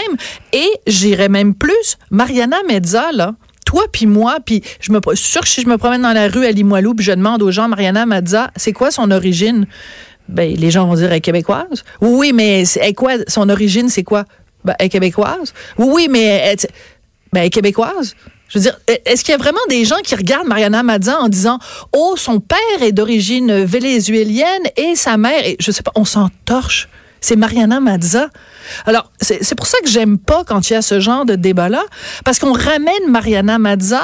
et 0.54 0.68
j'irais 0.88 1.30
même 1.30 1.54
plus. 1.54 1.98
Mariana 2.10 2.58
Mazza 2.68 3.12
là 3.12 3.36
toi 3.68 3.84
puis 3.92 4.06
moi, 4.06 4.38
puis 4.44 4.64
je 4.80 4.94
me 4.94 5.00
suis 5.14 5.40
que 5.42 5.48
si 5.48 5.62
je 5.62 5.68
me 5.68 5.78
promène 5.78 6.02
dans 6.02 6.14
la 6.14 6.30
rue 6.30 6.46
à 6.46 6.52
Limoilou, 6.52 6.96
puis 6.96 7.06
je 7.06 7.12
demande 7.12 7.44
aux 7.44 7.52
gens, 7.52 7.68
Mariana 7.68 8.06
Mazza, 8.06 8.50
c'est 8.56 8.72
quoi 8.72 8.92
son 8.92 9.12
origine? 9.12 9.68
Ben, 10.30 10.56
les 10.56 10.72
gens 10.72 10.88
vont 10.88 10.96
dire, 10.96 11.12
elle 11.12 11.18
est 11.18 11.22
québécoise. 11.22 11.84
Oui, 12.00 12.32
mais 12.34 12.64
c'est 12.64 12.94
quoi, 12.94 13.16
son 13.28 13.50
origine, 13.50 13.90
c'est 13.90 14.04
quoi? 14.04 14.24
Ben, 14.64 14.74
elle 14.80 14.86
est 14.86 14.90
québécoise. 14.90 15.54
Oui, 15.78 16.08
mais 16.10 16.24
elle, 16.24 16.58
ben, 17.34 17.42
elle 17.42 17.48
est 17.48 17.50
québécoise. 17.50 18.16
Je 18.48 18.58
veux 18.58 18.64
dire, 18.64 18.80
est-ce 19.06 19.26
qu'il 19.26 19.34
y 19.34 19.36
a 19.36 19.38
vraiment 19.38 19.60
des 19.68 19.84
gens 19.84 20.00
qui 20.02 20.16
regardent 20.16 20.48
Mariana 20.48 20.82
Mazza 20.82 21.20
en 21.20 21.28
disant 21.28 21.60
Oh, 21.92 22.16
son 22.16 22.40
père 22.40 22.82
est 22.82 22.94
d'origine 22.94 23.66
vénézuélienne 23.66 24.64
et 24.78 24.96
sa 24.96 25.18
mère, 25.18 25.44
je 25.60 25.72
sais 25.72 25.84
pas, 25.84 25.92
on 25.96 26.06
s'en 26.06 26.30
torche. 26.46 26.88
C'est 27.28 27.36
Mariana 27.36 27.82
Mazza. 27.82 28.30
Alors, 28.86 29.12
c'est 29.20 29.54
pour 29.56 29.68
ça 29.68 29.78
que 29.84 29.90
j'aime 29.90 30.18
pas 30.18 30.46
quand 30.46 30.70
il 30.70 30.74
y 30.74 30.76
a 30.78 30.82
ce 30.82 31.02
genre 31.02 31.26
de 31.26 31.36
débat-là, 31.36 31.84
parce 32.24 32.40
qu'on 32.40 32.54
ramène 32.54 33.10
Mariana 33.10 33.60
Mazza 33.60 34.02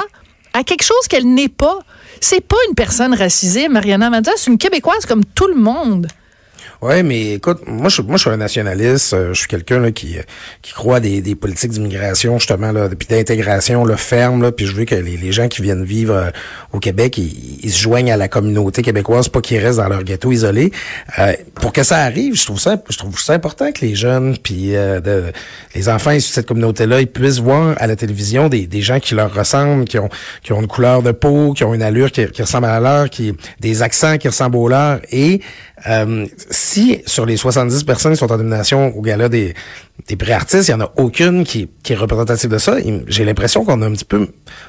à 0.52 0.62
quelque 0.62 0.82
chose 0.82 1.08
qu'elle 1.08 1.32
n'est 1.32 1.48
pas. 1.48 1.78
C'est 2.20 2.42
pas 2.42 2.58
une 2.68 2.74
personne 2.74 3.14
racisée, 3.14 3.70
Mariana 3.70 4.10
Mazza, 4.10 4.32
c'est 4.36 4.50
une 4.50 4.58
Québécoise 4.58 5.06
comme 5.06 5.24
tout 5.24 5.46
le 5.46 5.54
monde. 5.54 6.06
Oui, 6.86 7.02
mais 7.02 7.32
écoute, 7.32 7.62
moi 7.66 7.88
je, 7.88 8.02
moi, 8.02 8.16
je 8.16 8.20
suis 8.20 8.30
un 8.30 8.36
nationaliste. 8.36 9.14
Euh, 9.14 9.32
je 9.32 9.38
suis 9.38 9.48
quelqu'un 9.48 9.90
qui, 9.90 10.18
qui 10.60 10.74
croit 10.74 11.00
des, 11.00 11.22
des 11.22 11.34
politiques 11.34 11.70
d'immigration, 11.70 12.38
justement, 12.38 12.72
là, 12.72 12.90
puis 12.90 13.08
d'intégration 13.08 13.86
là, 13.86 13.96
ferme. 13.96 14.42
Là, 14.42 14.52
puis 14.52 14.66
je 14.66 14.76
veux 14.76 14.84
que 14.84 14.94
les, 14.94 15.16
les 15.16 15.32
gens 15.32 15.48
qui 15.48 15.62
viennent 15.62 15.82
vivre 15.82 16.14
euh, 16.14 16.30
au 16.74 16.80
Québec, 16.80 17.16
ils, 17.16 17.72
se 17.72 17.80
joignent 17.80 18.12
à 18.12 18.18
la 18.18 18.28
communauté 18.28 18.82
québécoise, 18.82 19.30
pas 19.30 19.40
qu'ils 19.40 19.64
restent 19.64 19.78
dans 19.78 19.88
leur 19.88 20.04
ghetto 20.04 20.30
isolé. 20.30 20.72
Euh, 21.18 21.32
pour 21.54 21.72
que 21.72 21.82
ça 21.82 22.00
arrive, 22.00 22.34
je 22.34 22.44
trouve 22.44 22.60
ça 22.60 22.76
je 22.90 22.98
trouve 22.98 23.18
ça 23.18 23.32
important 23.32 23.72
que 23.72 23.80
les 23.80 23.94
jeunes, 23.94 24.36
puis 24.36 24.72
de, 24.72 25.32
les 25.74 25.88
enfants 25.88 26.10
issus 26.10 26.28
de 26.28 26.34
cette 26.34 26.46
communauté-là, 26.46 27.00
ils 27.00 27.06
puissent 27.06 27.38
voir 27.38 27.76
à 27.78 27.86
la 27.86 27.96
télévision 27.96 28.50
des, 28.50 28.66
des 28.66 28.82
gens 28.82 29.00
qui 29.00 29.14
leur 29.14 29.32
ressemblent, 29.32 29.86
qui 29.86 29.98
ont, 29.98 30.10
qui 30.42 30.52
ont 30.52 30.60
une 30.60 30.66
couleur 30.66 31.00
de 31.00 31.12
peau, 31.12 31.54
qui 31.54 31.64
ont 31.64 31.72
une 31.72 31.82
allure 31.82 32.12
qui, 32.12 32.26
qui 32.26 32.42
ressemble 32.42 32.66
à 32.66 32.78
la 32.78 32.98
leur, 32.98 33.08
qui 33.08 33.32
des 33.60 33.80
accents 33.80 34.18
qui 34.18 34.28
ressemblent 34.28 34.58
aux 34.58 34.68
leurs. 34.68 35.00
Et 35.10 35.40
euh, 35.88 36.26
si 36.50 37.02
sur 37.04 37.26
les 37.26 37.36
70 37.36 37.82
personnes 37.82 38.12
qui 38.12 38.18
sont 38.18 38.30
en 38.30 38.36
nomination 38.36 38.96
au 38.96 39.02
gala 39.02 39.28
des, 39.28 39.54
des 40.08 40.16
prix 40.16 40.32
artistes, 40.32 40.68
il 40.68 40.70
y 40.70 40.74
en 40.74 40.80
a 40.80 40.92
aucune 40.96 41.44
qui, 41.44 41.68
qui 41.82 41.94
est 41.94 41.96
représentative 41.96 42.48
de 42.48 42.58
ça, 42.58 42.76
j'ai 43.08 43.24
l'impression 43.24 43.64
qu'on 43.64 43.82
a 43.82 43.86
un 43.86 43.92
petit 43.92 44.04
peu 44.04 44.28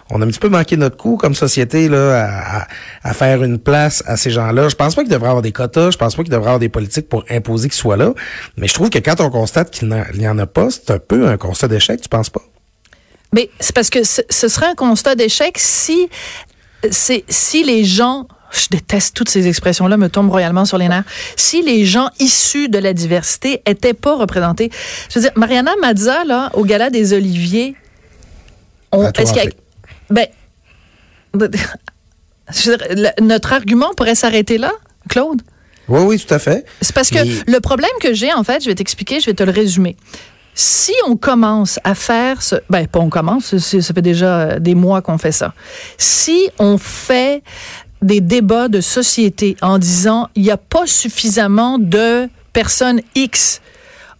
on 0.09 0.21
a 0.21 0.25
un 0.25 0.27
petit 0.27 0.39
peu 0.39 0.49
manqué 0.49 0.77
notre 0.77 0.97
coup 0.97 1.15
comme 1.17 1.35
société 1.35 1.89
là 1.89 2.65
à, 3.03 3.07
à, 3.09 3.13
faire 3.13 3.43
une 3.43 3.59
place 3.59 4.03
à 4.07 4.17
ces 4.17 4.31
gens-là. 4.31 4.67
Je 4.67 4.75
pense 4.75 4.95
pas 4.95 5.03
qu'il 5.03 5.11
devrait 5.11 5.29
avoir 5.29 5.43
des 5.43 5.51
quotas, 5.51 5.91
je 5.91 5.97
pense 5.97 6.15
pas 6.15 6.23
qu'il 6.23 6.31
devrait 6.31 6.47
avoir 6.47 6.59
des 6.59 6.69
politiques 6.69 7.07
pour 7.07 7.23
imposer 7.29 7.69
qu'ils 7.69 7.77
soient 7.77 7.97
là, 7.97 8.13
mais 8.57 8.67
je 8.67 8.73
trouve 8.73 8.89
que 8.89 8.99
quand 8.99 9.21
on 9.21 9.29
constate 9.29 9.69
qu'il 9.69 9.95
n'y 10.15 10.27
en 10.27 10.39
a 10.39 10.47
pas, 10.47 10.69
c'est 10.71 10.89
un 10.89 10.99
peu 10.99 11.27
un 11.27 11.37
constat 11.37 11.67
d'échec, 11.67 12.01
tu 12.01 12.09
penses 12.09 12.31
pas? 12.31 12.41
Mais 13.31 13.49
c'est 13.59 13.75
parce 13.75 13.91
que 13.91 14.03
ce, 14.03 14.21
ce 14.29 14.47
serait 14.47 14.67
un 14.67 14.75
constat 14.75 15.13
d'échec 15.15 15.57
si 15.59 16.09
si 16.91 17.63
les 17.63 17.83
gens 17.83 18.27
je 18.59 18.67
déteste 18.69 19.15
toutes 19.15 19.29
ces 19.29 19.47
expressions-là, 19.47 19.97
me 19.97 20.09
tombent 20.09 20.29
royalement 20.29 20.65
sur 20.65 20.77
les 20.77 20.87
nerfs. 20.87 21.03
Si 21.35 21.61
les 21.61 21.85
gens 21.85 22.09
issus 22.19 22.69
de 22.69 22.77
la 22.77 22.93
diversité 22.93 23.61
étaient 23.65 23.93
pas 23.93 24.15
représentés, 24.15 24.71
je 25.09 25.19
veux 25.19 25.21
dire, 25.21 25.31
Mariana 25.35 25.71
Mazza, 25.81 26.23
là, 26.25 26.51
au 26.53 26.63
Gala 26.63 26.89
des 26.89 27.13
Oliviers, 27.13 27.75
on, 28.91 29.09
est-ce 29.11 29.33
qu'il 29.33 29.43
y 29.43 29.47
a, 29.47 29.51
ben, 30.09 30.27
notre 33.21 33.53
argument 33.53 33.93
pourrait 33.95 34.15
s'arrêter 34.15 34.57
là, 34.57 34.71
Claude? 35.09 35.41
Oui, 35.87 36.01
oui, 36.01 36.19
tout 36.19 36.33
à 36.33 36.39
fait. 36.39 36.65
C'est 36.81 36.95
parce 36.95 37.09
que 37.09 37.19
le 37.49 37.59
problème 37.59 37.91
que 38.01 38.13
j'ai, 38.13 38.33
en 38.33 38.43
fait, 38.43 38.63
je 38.63 38.69
vais 38.69 38.75
t'expliquer, 38.75 39.19
je 39.19 39.27
vais 39.27 39.33
te 39.33 39.43
le 39.43 39.51
résumer. 39.51 39.95
Si 40.57 40.93
on 41.05 41.17
commence 41.17 41.79
à 41.83 41.95
faire 41.95 42.41
ce, 42.41 42.55
ben 42.69 42.87
pas 42.87 42.99
on 42.99 43.09
commence, 43.09 43.57
ça 43.57 43.93
fait 43.93 44.01
déjà 44.01 44.57
des 44.57 44.73
mois 44.73 45.01
qu'on 45.01 45.17
fait 45.17 45.33
ça. 45.33 45.53
Si 45.97 46.49
on 46.59 46.77
fait 46.77 47.43
des 48.01 48.21
débats 48.21 48.67
de 48.67 48.81
société 48.81 49.57
en 49.61 49.77
disant 49.77 50.29
il 50.35 50.43
n'y 50.43 50.51
a 50.51 50.57
pas 50.57 50.85
suffisamment 50.85 51.79
de 51.79 52.29
personnes 52.53 53.01
X. 53.15 53.61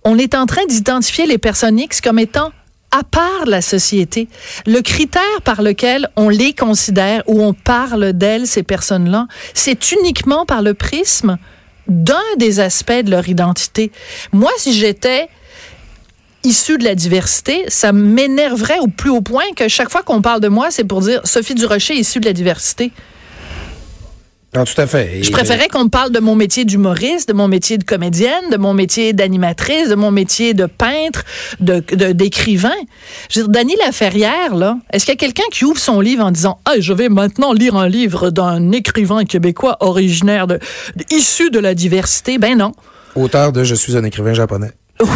On 0.03 0.17
est 0.17 0.36
en 0.36 0.46
train 0.46 0.65
d'identifier 0.67 1.25
les 1.25 1.38
personnes 1.38 1.79
X 1.79 2.01
comme 2.01 2.20
étant 2.20 2.51
à 2.91 3.03
part 3.03 3.46
la 3.46 3.62
société. 3.62 4.27
Le 4.65 4.82
critère 4.82 5.41
par 5.44 5.62
lequel 5.62 6.10
on 6.15 6.29
les 6.29 6.53
considère 6.53 7.24
ou 7.27 7.44
on 7.44 7.53
parle 7.53 8.13
d'elles, 8.13 8.48
ces 8.48 8.63
personnes-là, 8.63 9.27
c'est 9.53 9.91
uniquement 9.91 10.46
par 10.46 10.62
le 10.62 10.74
prisme 10.74 11.38
d'un 11.88 12.15
des 12.38 12.60
aspects 12.60 13.03
de 13.03 13.12
leur 13.12 13.27
identité. 13.27 13.91
Moi, 14.32 14.51
si 14.58 14.74
j'étais 14.74 15.27
issue 16.44 16.77
de 16.77 16.84
la 16.84 16.96
diversité, 16.96 17.65
ça 17.67 17.91
m'énerverait 17.91 18.79
au 18.79 18.88
plus 18.88 19.10
haut 19.10 19.22
point 19.22 19.44
que 19.55 19.67
chaque 19.67 19.89
fois 19.89 20.03
qu'on 20.03 20.22
parle 20.22 20.39
de 20.39 20.48
moi, 20.48 20.72
c'est 20.72 20.84
pour 20.84 21.01
dire 21.01 21.22
Sophie 21.25 21.55
Durocher 21.55 21.96
issue 21.96 22.20
de 22.20 22.25
la 22.25 22.34
diversité. 22.34 22.91
Non, 24.55 24.63
tout 24.63 24.79
à 24.79 24.88
fait. 24.88 25.21
je 25.21 25.31
préférais 25.31 25.67
qu'on 25.67 25.85
me 25.85 25.89
parle 25.89 26.12
de 26.12 26.19
mon 26.19 26.35
métier 26.35 26.63
d'humoriste, 26.63 27.27
de 27.27 27.33
mon 27.33 27.47
métier 27.47 27.77
de 27.77 27.83
comédienne, 27.83 28.50
de 28.51 28.57
mon 28.57 28.74
métier 28.74 29.12
d'animatrice, 29.12 29.89
de 29.89 29.95
mon 29.95 30.12
métier 30.12 30.53
de 30.53 30.65
peintre, 30.65 31.24
de 31.59 31.83
d'écrivain. 32.13 32.69
je 33.29 33.39
veux 33.39 33.47
dire, 33.47 33.51
Dany 33.51 33.75
Laferrière, 33.85 34.55
là, 34.55 34.77
est-ce 34.91 35.05
qu'il 35.05 35.13
y 35.13 35.17
a 35.17 35.19
quelqu'un 35.19 35.43
qui 35.51 35.65
ouvre 35.65 35.79
son 35.79 36.00
livre 36.00 36.24
en 36.24 36.31
disant 36.31 36.59
Ah, 36.65 36.79
je 36.79 36.93
vais 36.93 37.09
maintenant 37.09 37.51
lire 37.51 37.75
un 37.75 37.89
livre 37.89 38.29
d'un 38.29 38.71
écrivain 38.71 39.25
québécois 39.25 39.77
originaire 39.81 40.47
de, 40.47 40.59
issu 41.12 41.50
de 41.50 41.59
la 41.59 41.74
diversité? 41.74 42.38
Ben 42.38 42.57
non. 42.57 42.71
Auteur 43.15 43.51
de 43.51 43.63
Je 43.63 43.75
suis 43.75 43.97
un 43.97 44.03
écrivain 44.03 44.33
japonais. 44.33 44.71
Oui, 45.01 45.07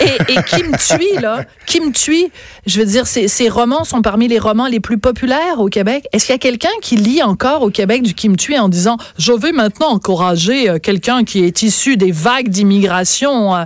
et, 0.00 0.32
et 0.32 0.42
Kim 0.46 0.74
Thuy, 0.76 1.20
là, 1.20 1.44
Kim 1.66 1.92
Thuy, 1.92 2.30
je 2.64 2.80
veux 2.80 2.86
dire, 2.86 3.06
ses, 3.06 3.28
ses, 3.28 3.50
romans 3.50 3.84
sont 3.84 4.00
parmi 4.00 4.28
les 4.28 4.38
romans 4.38 4.66
les 4.66 4.80
plus 4.80 4.96
populaires 4.96 5.58
au 5.58 5.68
Québec. 5.68 6.06
Est-ce 6.12 6.24
qu'il 6.24 6.32
y 6.32 6.36
a 6.36 6.38
quelqu'un 6.38 6.70
qui 6.80 6.96
lit 6.96 7.22
encore 7.22 7.60
au 7.60 7.68
Québec 7.68 8.02
du 8.02 8.14
Kim 8.14 8.36
Thuy 8.36 8.58
en 8.58 8.70
disant, 8.70 8.96
je 9.18 9.32
vais 9.32 9.52
maintenant 9.52 9.88
encourager 9.88 10.70
euh, 10.70 10.78
quelqu'un 10.78 11.24
qui 11.24 11.44
est 11.44 11.62
issu 11.62 11.98
des 11.98 12.12
vagues 12.12 12.48
d'immigration, 12.48 13.54
euh, 13.54 13.64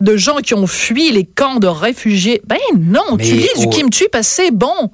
de 0.00 0.16
gens 0.16 0.36
qui 0.36 0.54
ont 0.54 0.66
fui 0.66 1.12
les 1.12 1.24
camps 1.24 1.58
de 1.58 1.66
réfugiés? 1.66 2.40
Ben 2.46 2.56
non, 2.78 3.18
tu 3.18 3.34
lis 3.34 3.50
du 3.58 3.68
Kim 3.68 3.90
Thuy 3.90 4.06
parce 4.10 4.28
que 4.28 4.34
c'est 4.34 4.50
bon. 4.50 4.90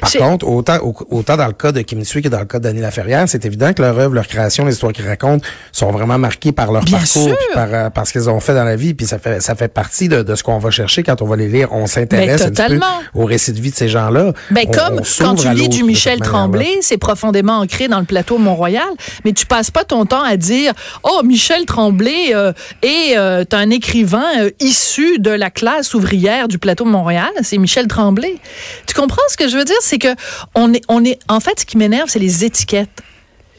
Par 0.00 0.10
contre, 0.12 0.48
autant, 0.48 0.78
autant 1.10 1.36
dans 1.36 1.46
le 1.46 1.52
cas 1.52 1.72
de 1.72 1.82
Kim 1.82 2.02
Thuy 2.02 2.22
que 2.22 2.28
dans 2.28 2.40
le 2.40 2.46
cas 2.46 2.58
Dany 2.58 2.80
Laferrière, 2.80 3.28
c'est 3.28 3.44
évident 3.44 3.74
que 3.74 3.82
leur 3.82 3.98
œuvre, 3.98 4.14
leur 4.14 4.26
création, 4.26 4.64
les 4.64 4.72
histoires 4.72 4.94
qu'ils 4.94 5.06
racontent 5.06 5.46
sont 5.72 5.90
vraiment 5.90 6.16
marquées 6.16 6.52
par 6.52 6.72
leur 6.72 6.86
parcours, 6.86 7.36
par, 7.52 7.68
euh, 7.70 7.90
par 7.90 8.06
ce 8.06 8.12
qu'ils 8.12 8.30
ont 8.30 8.40
fait 8.40 8.54
dans 8.54 8.64
la 8.64 8.76
vie, 8.76 8.94
puis 8.94 9.06
ça 9.06 9.18
fait, 9.18 9.42
ça 9.42 9.57
fait 9.58 9.68
partie 9.68 10.08
de, 10.08 10.22
de 10.22 10.34
ce 10.34 10.42
qu'on 10.42 10.58
va 10.58 10.70
chercher 10.70 11.02
quand 11.02 11.20
on 11.20 11.26
va 11.26 11.36
les 11.36 11.48
lire. 11.48 11.72
On 11.72 11.86
s'intéresse 11.86 12.42
ben, 12.42 12.48
un 12.48 12.68
petit 12.68 12.78
peu 12.78 13.20
au 13.20 13.24
récit 13.24 13.52
de 13.52 13.60
vie 13.60 13.70
de 13.70 13.76
ces 13.76 13.88
gens-là. 13.88 14.32
Ben, 14.50 14.66
comme 14.70 15.00
quand 15.18 15.34
tu 15.34 15.48
lis 15.50 15.68
du 15.68 15.82
Michel 15.82 16.20
Tremblay, 16.20 16.78
c'est 16.80 16.98
profondément 16.98 17.58
ancré 17.58 17.88
dans 17.88 18.00
le 18.00 18.06
plateau 18.06 18.38
Mont-Royal, 18.38 18.88
mais 19.24 19.32
tu 19.32 19.46
passes 19.46 19.70
pas 19.70 19.84
ton 19.84 20.06
temps 20.06 20.22
à 20.22 20.36
dire 20.36 20.72
oh 21.02 21.22
Michel 21.24 21.66
Tremblay 21.66 22.34
euh, 22.34 22.52
est 22.82 23.16
euh, 23.16 23.44
un 23.52 23.70
écrivain 23.70 24.26
euh, 24.40 24.50
issu 24.60 25.18
de 25.18 25.30
la 25.30 25.50
classe 25.50 25.94
ouvrière 25.94 26.48
du 26.48 26.58
plateau 26.58 26.84
Mont-Royal, 26.84 27.30
c'est 27.42 27.58
Michel 27.58 27.88
Tremblay. 27.88 28.36
Tu 28.86 28.94
comprends 28.94 29.22
ce 29.28 29.36
que 29.36 29.48
je 29.48 29.56
veux 29.56 29.64
dire, 29.64 29.76
c'est 29.80 29.98
que 29.98 30.14
on 30.54 30.72
est 30.72 30.82
on 30.88 31.04
est 31.04 31.18
en 31.28 31.40
fait 31.40 31.60
ce 31.60 31.66
qui 31.66 31.76
m'énerve 31.76 32.08
c'est 32.08 32.18
les 32.18 32.44
étiquettes 32.44 32.88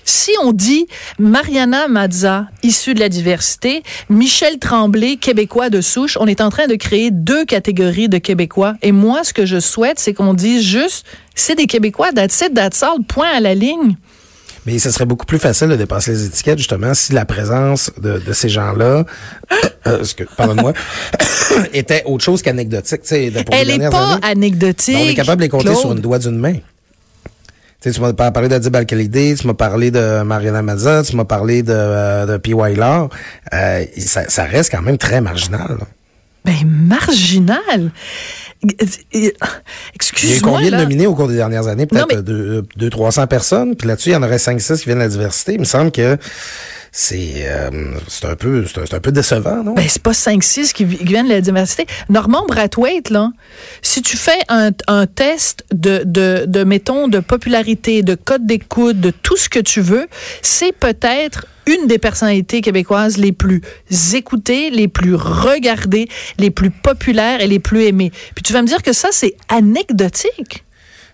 si 0.09 0.31
on 0.43 0.51
dit 0.51 0.87
Mariana 1.19 1.87
Mazza, 1.87 2.47
issue 2.63 2.93
de 2.93 2.99
la 2.99 3.09
diversité, 3.09 3.83
Michel 4.09 4.57
Tremblay, 4.57 5.17
québécois 5.17 5.69
de 5.69 5.81
souche, 5.81 6.17
on 6.19 6.27
est 6.27 6.41
en 6.41 6.49
train 6.49 6.67
de 6.67 6.75
créer 6.75 7.11
deux 7.11 7.45
catégories 7.45 8.09
de 8.09 8.17
Québécois. 8.17 8.73
Et 8.81 8.91
moi, 8.91 9.23
ce 9.23 9.33
que 9.33 9.45
je 9.45 9.59
souhaite, 9.59 9.99
c'est 9.99 10.13
qu'on 10.13 10.33
dise 10.33 10.63
juste, 10.63 11.05
c'est 11.35 11.55
des 11.55 11.67
Québécois, 11.67 12.11
that's 12.11 12.41
it, 12.41 12.53
that's 12.53 12.81
all, 12.81 13.03
point 13.07 13.29
à 13.29 13.39
la 13.39 13.53
ligne. 13.53 13.95
Mais 14.65 14.77
ce 14.79 14.91
serait 14.91 15.05
beaucoup 15.05 15.25
plus 15.25 15.39
facile 15.39 15.69
de 15.69 15.75
dépasser 15.75 16.11
les 16.11 16.25
étiquettes, 16.25 16.57
justement, 16.57 16.93
si 16.93 17.13
la 17.13 17.25
présence 17.25 17.91
de, 18.01 18.33
ces 18.33 18.49
gens-là, 18.49 19.05
euh, 19.87 20.03
pardonne-moi, 20.35 20.73
était 21.73 22.03
autre 22.05 22.23
chose 22.23 22.41
qu'anecdotique. 22.41 23.01
Elle 23.11 23.33
n'est 23.77 23.89
pas 23.89 24.19
anecdotique. 24.21 24.97
on 24.99 25.07
est 25.07 25.15
capable 25.15 25.41
de 25.41 25.45
les 25.45 25.49
compter 25.49 25.75
sur 25.75 25.91
une 25.91 26.01
doigt 26.01 26.19
d'une 26.19 26.37
main 26.37 26.55
tu 27.81 28.01
m'as 28.01 28.13
parlé 28.13 28.49
d'Adib 28.49 28.75
al 28.75 28.85
tu 28.85 29.47
m'as 29.47 29.53
parlé 29.53 29.91
de 29.91 30.23
Mariana 30.23 30.61
Mazza, 30.61 31.03
tu 31.03 31.15
m'as 31.15 31.25
parlé 31.25 31.63
de, 31.63 31.71
euh, 31.73 32.25
de 32.25 32.37
P. 32.37 32.53
Wyler. 32.53 33.07
Euh, 33.53 33.85
ça, 33.97 34.29
ça, 34.29 34.43
reste 34.43 34.71
quand 34.71 34.81
même 34.81 34.97
très 34.97 35.21
marginal. 35.21 35.77
Ben, 36.45 36.65
marginal? 36.65 37.91
Excuse-moi. 39.93 40.21
Il 40.23 40.33
y 40.33 40.37
a 40.37 40.39
combien 40.41 40.71
de 40.71 40.75
nominés 40.83 41.07
au 41.07 41.15
cours 41.15 41.27
des 41.27 41.35
dernières 41.35 41.67
années? 41.67 41.85
Peut-être 41.85 42.21
200-300 42.77 43.27
personnes. 43.27 43.75
Puis 43.75 43.87
là-dessus, 43.87 44.09
il 44.09 44.13
y 44.13 44.15
en 44.15 44.23
aurait 44.23 44.37
5-6 44.37 44.79
qui 44.79 44.85
viennent 44.85 44.97
de 44.97 45.03
la 45.03 45.09
diversité. 45.09 45.53
Il 45.53 45.59
me 45.59 45.65
semble 45.65 45.91
que 45.91 46.17
c'est 46.91 47.45
euh, 47.47 47.69
c'est 48.07 48.25
un 48.25 48.35
peu 48.35 48.65
c'est 48.65 48.93
un 48.93 48.99
peu 48.99 49.11
décevant, 49.11 49.63
non? 49.63 49.73
Ben, 49.75 49.85
c'est 49.87 50.01
pas 50.01 50.11
5-6 50.11 50.73
qui, 50.73 50.85
viennent 50.85 51.27
de 51.27 51.33
la 51.33 51.41
diversité. 51.41 51.85
Normand 52.09 52.45
Brathwaite, 52.47 53.11
là, 53.11 53.31
si 53.81 54.01
tu 54.01 54.17
fais 54.17 54.39
un, 54.49 54.71
un 54.87 55.05
test 55.05 55.65
de, 55.71 56.01
de, 56.03 56.45
de, 56.47 56.63
mettons, 56.63 57.07
de 57.07 57.19
popularité, 57.19 58.01
de 58.01 58.15
code 58.15 58.45
d'écoute, 58.45 58.99
de 58.99 59.11
tout 59.11 59.37
ce 59.37 59.49
que 59.49 59.59
tu 59.59 59.81
veux, 59.81 60.07
c'est 60.41 60.71
peut-être 60.71 61.45
une 61.69 61.87
des 61.87 61.97
personnalités 61.97 62.61
québécoises 62.61 63.17
les 63.17 63.31
plus 63.31 63.61
écoutées, 64.13 64.69
les 64.69 64.87
plus 64.87 65.15
regardées, 65.15 66.07
les 66.37 66.49
plus 66.49 66.71
populaires 66.71 67.41
et 67.41 67.47
les 67.47 67.59
plus 67.59 67.85
aimées. 67.85 68.11
Puis 68.35 68.43
tu 68.43 68.53
vas 68.53 68.61
me 68.61 68.67
dire 68.67 68.81
que 68.81 68.93
ça, 68.93 69.09
c'est 69.11 69.35
anecdotique. 69.47 70.63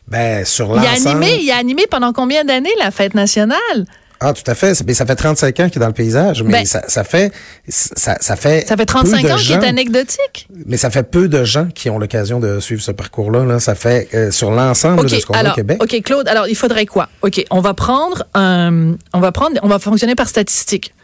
Ben, 0.07 0.45
sur 0.45 0.67
l'ensemble... 0.67 0.85
Il 0.85 1.07
a 1.07 1.12
animé, 1.12 1.38
il 1.41 1.51
a 1.51 1.57
animé 1.57 1.83
pendant 1.89 2.13
combien 2.13 2.43
d'années 2.43 2.74
la 2.79 2.91
fête 2.91 3.15
nationale? 3.15 3.85
Ah, 4.27 4.34
tout 4.34 4.50
à 4.50 4.55
fait. 4.55 4.82
Mais 4.88 4.96
ça 4.96 5.05
fait 5.05 5.15
35 5.15 5.60
ans 5.60 5.70
qu'il 5.70 5.77
est 5.77 5.79
dans 5.79 5.86
le 5.86 5.94
paysage. 5.94 6.41
Mais 6.41 6.51
ben, 6.51 6.65
ça, 6.65 6.82
ça, 6.88 7.03
fait, 7.03 7.32
ça, 7.67 8.17
ça, 8.20 8.36
fait. 8.36 8.67
Ça 8.67 8.75
fait 8.75 8.88
35 8.88 9.24
ans 9.24 9.36
qu'il 9.36 9.51
est 9.51 9.63
anecdotique. 9.63 10.48
Mais 10.65 10.77
ça 10.77 10.89
fait 10.89 11.03
peu 11.03 11.27
de 11.27 11.44
gens 11.44 11.67
qui 11.67 11.91
ont 11.91 12.00
l'occasion 12.00 12.39
de 12.39 12.60
suivre 12.60 12.82
ce 12.82 12.91
parcours-là. 12.91 13.46
Là. 13.46 13.60
Ça 13.60 13.75
fait 13.75 14.10
euh, 14.15 14.32
sur 14.32 14.50
l'ensemble 14.50 15.03
de 15.03 15.10
ce 15.10 15.27
qu'on 15.27 15.36
a 15.36 15.51
au 15.51 15.53
Québec. 15.53 15.77
OK, 15.79 16.01
Claude. 16.01 16.27
Alors, 16.27 16.48
il 16.48 16.55
faudrait 16.55 16.88
quoi? 16.88 17.08
OK, 17.22 17.46
on 17.51 17.62
va 17.62 17.75
prendre 17.75 18.24
un, 18.34 18.96
on 19.13 19.20
va 19.20 19.32
prendre, 19.32 19.60
on 19.62 19.67
va 19.67 19.77
fonctionner 19.77 20.15
par 20.15 20.27
statistique. 20.27 20.96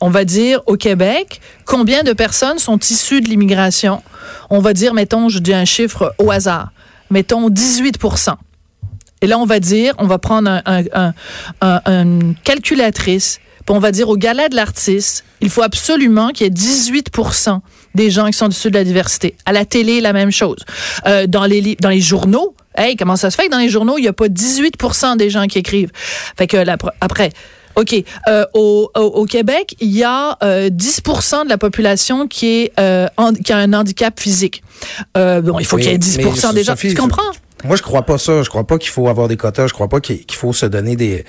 On 0.00 0.10
va 0.10 0.24
dire 0.24 0.60
au 0.66 0.76
Québec 0.76 1.40
combien 1.64 2.04
de 2.04 2.12
personnes 2.12 2.58
sont 2.58 2.78
issues 2.78 3.22
de 3.22 3.28
l'immigration? 3.28 4.04
On 4.50 4.60
va 4.60 4.72
dire, 4.72 4.94
mettons, 4.94 5.28
je 5.28 5.40
dis 5.40 5.52
un 5.52 5.64
chiffre 5.64 6.14
au 6.18 6.30
hasard. 6.30 6.70
Mettons 7.10 7.50
18 7.50 7.98
et 9.22 9.26
là, 9.26 9.38
on 9.38 9.46
va 9.46 9.60
dire, 9.60 9.94
on 9.98 10.06
va 10.06 10.18
prendre 10.18 10.62
un, 10.64 11.12
une 11.86 12.34
calculatrice, 12.44 13.40
puis 13.66 13.74
on 13.74 13.80
va 13.80 13.92
dire 13.92 14.08
au 14.08 14.16
gala 14.16 14.48
de 14.48 14.56
l'artiste, 14.56 15.24
il 15.40 15.50
faut 15.50 15.62
absolument 15.62 16.28
qu'il 16.28 16.46
y 16.46 16.50
ait 16.50 16.52
18% 16.52 17.60
des 17.94 18.10
gens 18.10 18.26
qui 18.26 18.32
sont 18.32 18.48
issus 18.48 18.70
de 18.70 18.78
la 18.78 18.84
diversité. 18.84 19.34
À 19.44 19.52
la 19.52 19.64
télé, 19.64 20.00
la 20.00 20.12
même 20.12 20.30
chose. 20.30 20.64
Euh, 21.06 21.26
dans, 21.26 21.44
les, 21.44 21.76
dans 21.80 21.90
les 21.90 22.00
journaux, 22.00 22.54
hey, 22.76 22.96
comment 22.96 23.16
ça 23.16 23.30
se 23.30 23.36
fait 23.36 23.46
que 23.46 23.50
dans 23.50 23.58
les 23.58 23.68
journaux, 23.68 23.98
il 23.98 24.02
n'y 24.02 24.08
a 24.08 24.12
pas 24.12 24.28
18% 24.28 25.16
des 25.16 25.30
gens 25.30 25.46
qui 25.46 25.58
écrivent? 25.58 25.90
Fait 26.36 26.46
que 26.46 26.56
là, 26.56 26.76
après, 27.00 27.30
OK. 27.78 27.94
Euh, 28.26 28.44
au, 28.54 28.90
au, 28.94 29.24
Québec, 29.24 29.76
il 29.80 29.90
y 29.90 30.02
a 30.02 30.36
euh, 30.42 30.68
10% 30.68 31.44
de 31.44 31.48
la 31.48 31.58
population 31.58 32.26
qui, 32.26 32.46
est, 32.46 32.72
euh, 32.80 33.06
qui 33.44 33.52
a 33.52 33.58
un 33.58 33.72
handicap 33.72 34.18
physique. 34.18 34.62
Euh, 35.16 35.40
bon, 35.40 35.58
il 35.60 35.64
faut 35.64 35.76
qu'il 35.76 35.90
y 35.90 35.94
ait 35.94 35.98
10 35.98 36.16
des 36.54 36.64
gens. 36.64 36.74
tu 36.74 36.94
comprends? 36.94 37.22
Moi, 37.64 37.76
je 37.76 37.82
crois 37.82 38.02
pas 38.02 38.18
ça. 38.18 38.42
Je 38.42 38.48
crois 38.48 38.64
pas 38.64 38.78
qu'il 38.78 38.90
faut 38.90 39.08
avoir 39.08 39.28
des 39.28 39.36
quotas. 39.36 39.66
Je 39.66 39.72
crois 39.72 39.88
pas 39.88 40.00
qu'il 40.00 40.24
faut 40.32 40.52
se 40.52 40.66
donner 40.66 40.96
des 40.96 41.24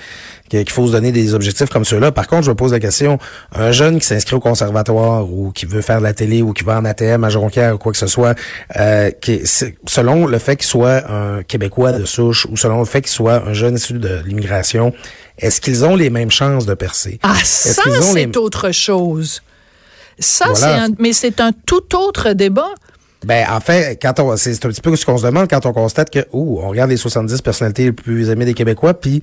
qu'il 0.48 0.70
faut 0.70 0.88
se 0.88 0.92
donner 0.92 1.12
des 1.12 1.34
objectifs 1.34 1.68
comme 1.68 1.84
ceux-là. 1.84 2.10
Par 2.10 2.26
contre, 2.26 2.42
je 2.42 2.50
me 2.50 2.56
pose 2.56 2.72
la 2.72 2.80
question 2.80 3.18
un 3.54 3.70
jeune 3.70 4.00
qui 4.00 4.06
s'inscrit 4.06 4.34
au 4.34 4.40
conservatoire 4.40 5.30
ou 5.30 5.52
qui 5.52 5.64
veut 5.64 5.80
faire 5.80 5.98
de 5.98 6.02
la 6.02 6.12
télé 6.12 6.42
ou 6.42 6.52
qui 6.52 6.64
va 6.64 6.78
en 6.78 6.84
ATM 6.84 7.22
à 7.22 7.28
Jonquière 7.28 7.76
ou 7.76 7.78
quoi 7.78 7.92
que 7.92 7.98
ce 7.98 8.08
soit, 8.08 8.34
euh, 8.76 9.10
qui 9.12 9.42
selon 9.86 10.26
le 10.26 10.38
fait 10.38 10.56
qu'il 10.56 10.66
soit 10.66 11.08
un 11.08 11.44
Québécois 11.44 11.92
de 11.92 12.04
souche 12.04 12.46
ou 12.50 12.56
selon 12.56 12.80
le 12.80 12.84
fait 12.84 13.02
qu'il 13.02 13.12
soit 13.12 13.46
un 13.46 13.52
jeune 13.52 13.76
issu 13.76 13.92
de 13.92 14.20
l'immigration, 14.26 14.92
est-ce 15.38 15.60
qu'ils 15.60 15.84
ont 15.84 15.94
les 15.94 16.10
mêmes 16.10 16.30
chances 16.30 16.66
de 16.66 16.74
percer? 16.74 17.20
Ah, 17.22 17.36
ça 17.44 17.82
c'est 18.00 18.36
autre 18.36 18.72
chose. 18.72 19.42
Ça, 20.18 20.54
c'est 20.54 20.66
un, 20.66 20.88
mais 20.98 21.14
c'est 21.14 21.40
un 21.40 21.52
tout 21.52 21.96
autre 21.96 22.32
débat. 22.32 22.68
Ben, 23.24 23.46
en 23.50 23.60
fait, 23.60 23.98
quand 24.00 24.18
on, 24.20 24.34
c'est 24.36 24.64
un 24.64 24.68
petit 24.68 24.80
peu 24.80 24.94
ce 24.96 25.04
qu'on 25.04 25.18
se 25.18 25.26
demande 25.26 25.48
quand 25.48 25.66
on 25.66 25.72
constate 25.72 26.10
que, 26.10 26.20
ouh, 26.32 26.60
on 26.62 26.68
regarde 26.68 26.90
les 26.90 26.96
70 26.96 27.42
personnalités 27.42 27.84
les 27.84 27.92
plus 27.92 28.30
aimées 28.30 28.46
des 28.46 28.54
Québécois, 28.54 28.94
puis 28.94 29.22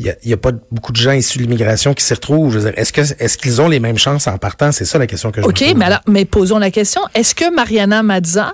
il 0.00 0.14
y 0.24 0.32
a, 0.32 0.36
pas 0.36 0.50
beaucoup 0.72 0.90
de 0.90 0.96
gens 0.96 1.12
issus 1.12 1.38
de 1.38 1.44
l'immigration 1.44 1.94
qui 1.94 2.04
s'y 2.04 2.12
retrouvent. 2.12 2.52
Je 2.52 2.58
veux 2.58 2.70
dire, 2.70 2.78
est-ce 2.78 2.92
que, 2.92 3.02
est-ce 3.22 3.38
qu'ils 3.38 3.60
ont 3.60 3.68
les 3.68 3.78
mêmes 3.78 3.98
chances 3.98 4.26
en 4.26 4.36
partant? 4.38 4.72
C'est 4.72 4.84
ça 4.84 4.98
la 4.98 5.06
question 5.06 5.30
que 5.30 5.40
je 5.40 5.46
OK, 5.46 5.64
mais 5.76 5.84
alors, 5.84 6.00
mais 6.08 6.24
posons 6.24 6.58
la 6.58 6.72
question. 6.72 7.02
Est-ce 7.14 7.34
que 7.36 7.54
Mariana 7.54 8.02
Mazza, 8.02 8.52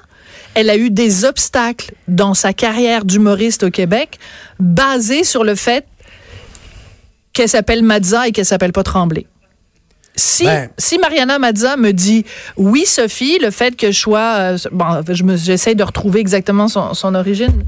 elle 0.55 0.69
a 0.69 0.77
eu 0.77 0.91
des 0.91 1.25
obstacles 1.25 1.93
dans 2.07 2.35
sa 2.35 2.53
carrière 2.53 3.07
d'humoriste 3.07 3.63
au 3.63 3.71
Québec 3.71 4.19
basés 4.61 5.25
sur 5.25 5.43
le 5.43 5.55
fait 5.55 5.87
qu'elle 7.33 7.49
s'appelle 7.49 7.83
Mazza 7.83 8.29
et 8.29 8.33
qu'elle 8.33 8.45
s'appelle 8.45 8.73
pas 8.73 8.83
Tremblay? 8.83 9.27
Si, 10.15 10.45
ben. 10.45 10.69
si 10.77 10.99
Mariana 10.99 11.39
Mazza 11.39 11.77
me 11.79 11.93
dit 11.93 12.27
oui, 12.57 12.85
Sophie, 12.85 13.39
le 13.41 13.51
fait 13.51 13.77
que 13.77 13.91
je 13.91 13.99
sois. 13.99 14.35
Euh, 14.39 14.59
bon, 14.71 14.85
j'essaie 15.37 15.75
de 15.75 15.83
retrouver 15.83 16.21
exactement 16.21 16.69
son, 16.69 16.93
son, 16.93 17.15
origine. 17.15 17.65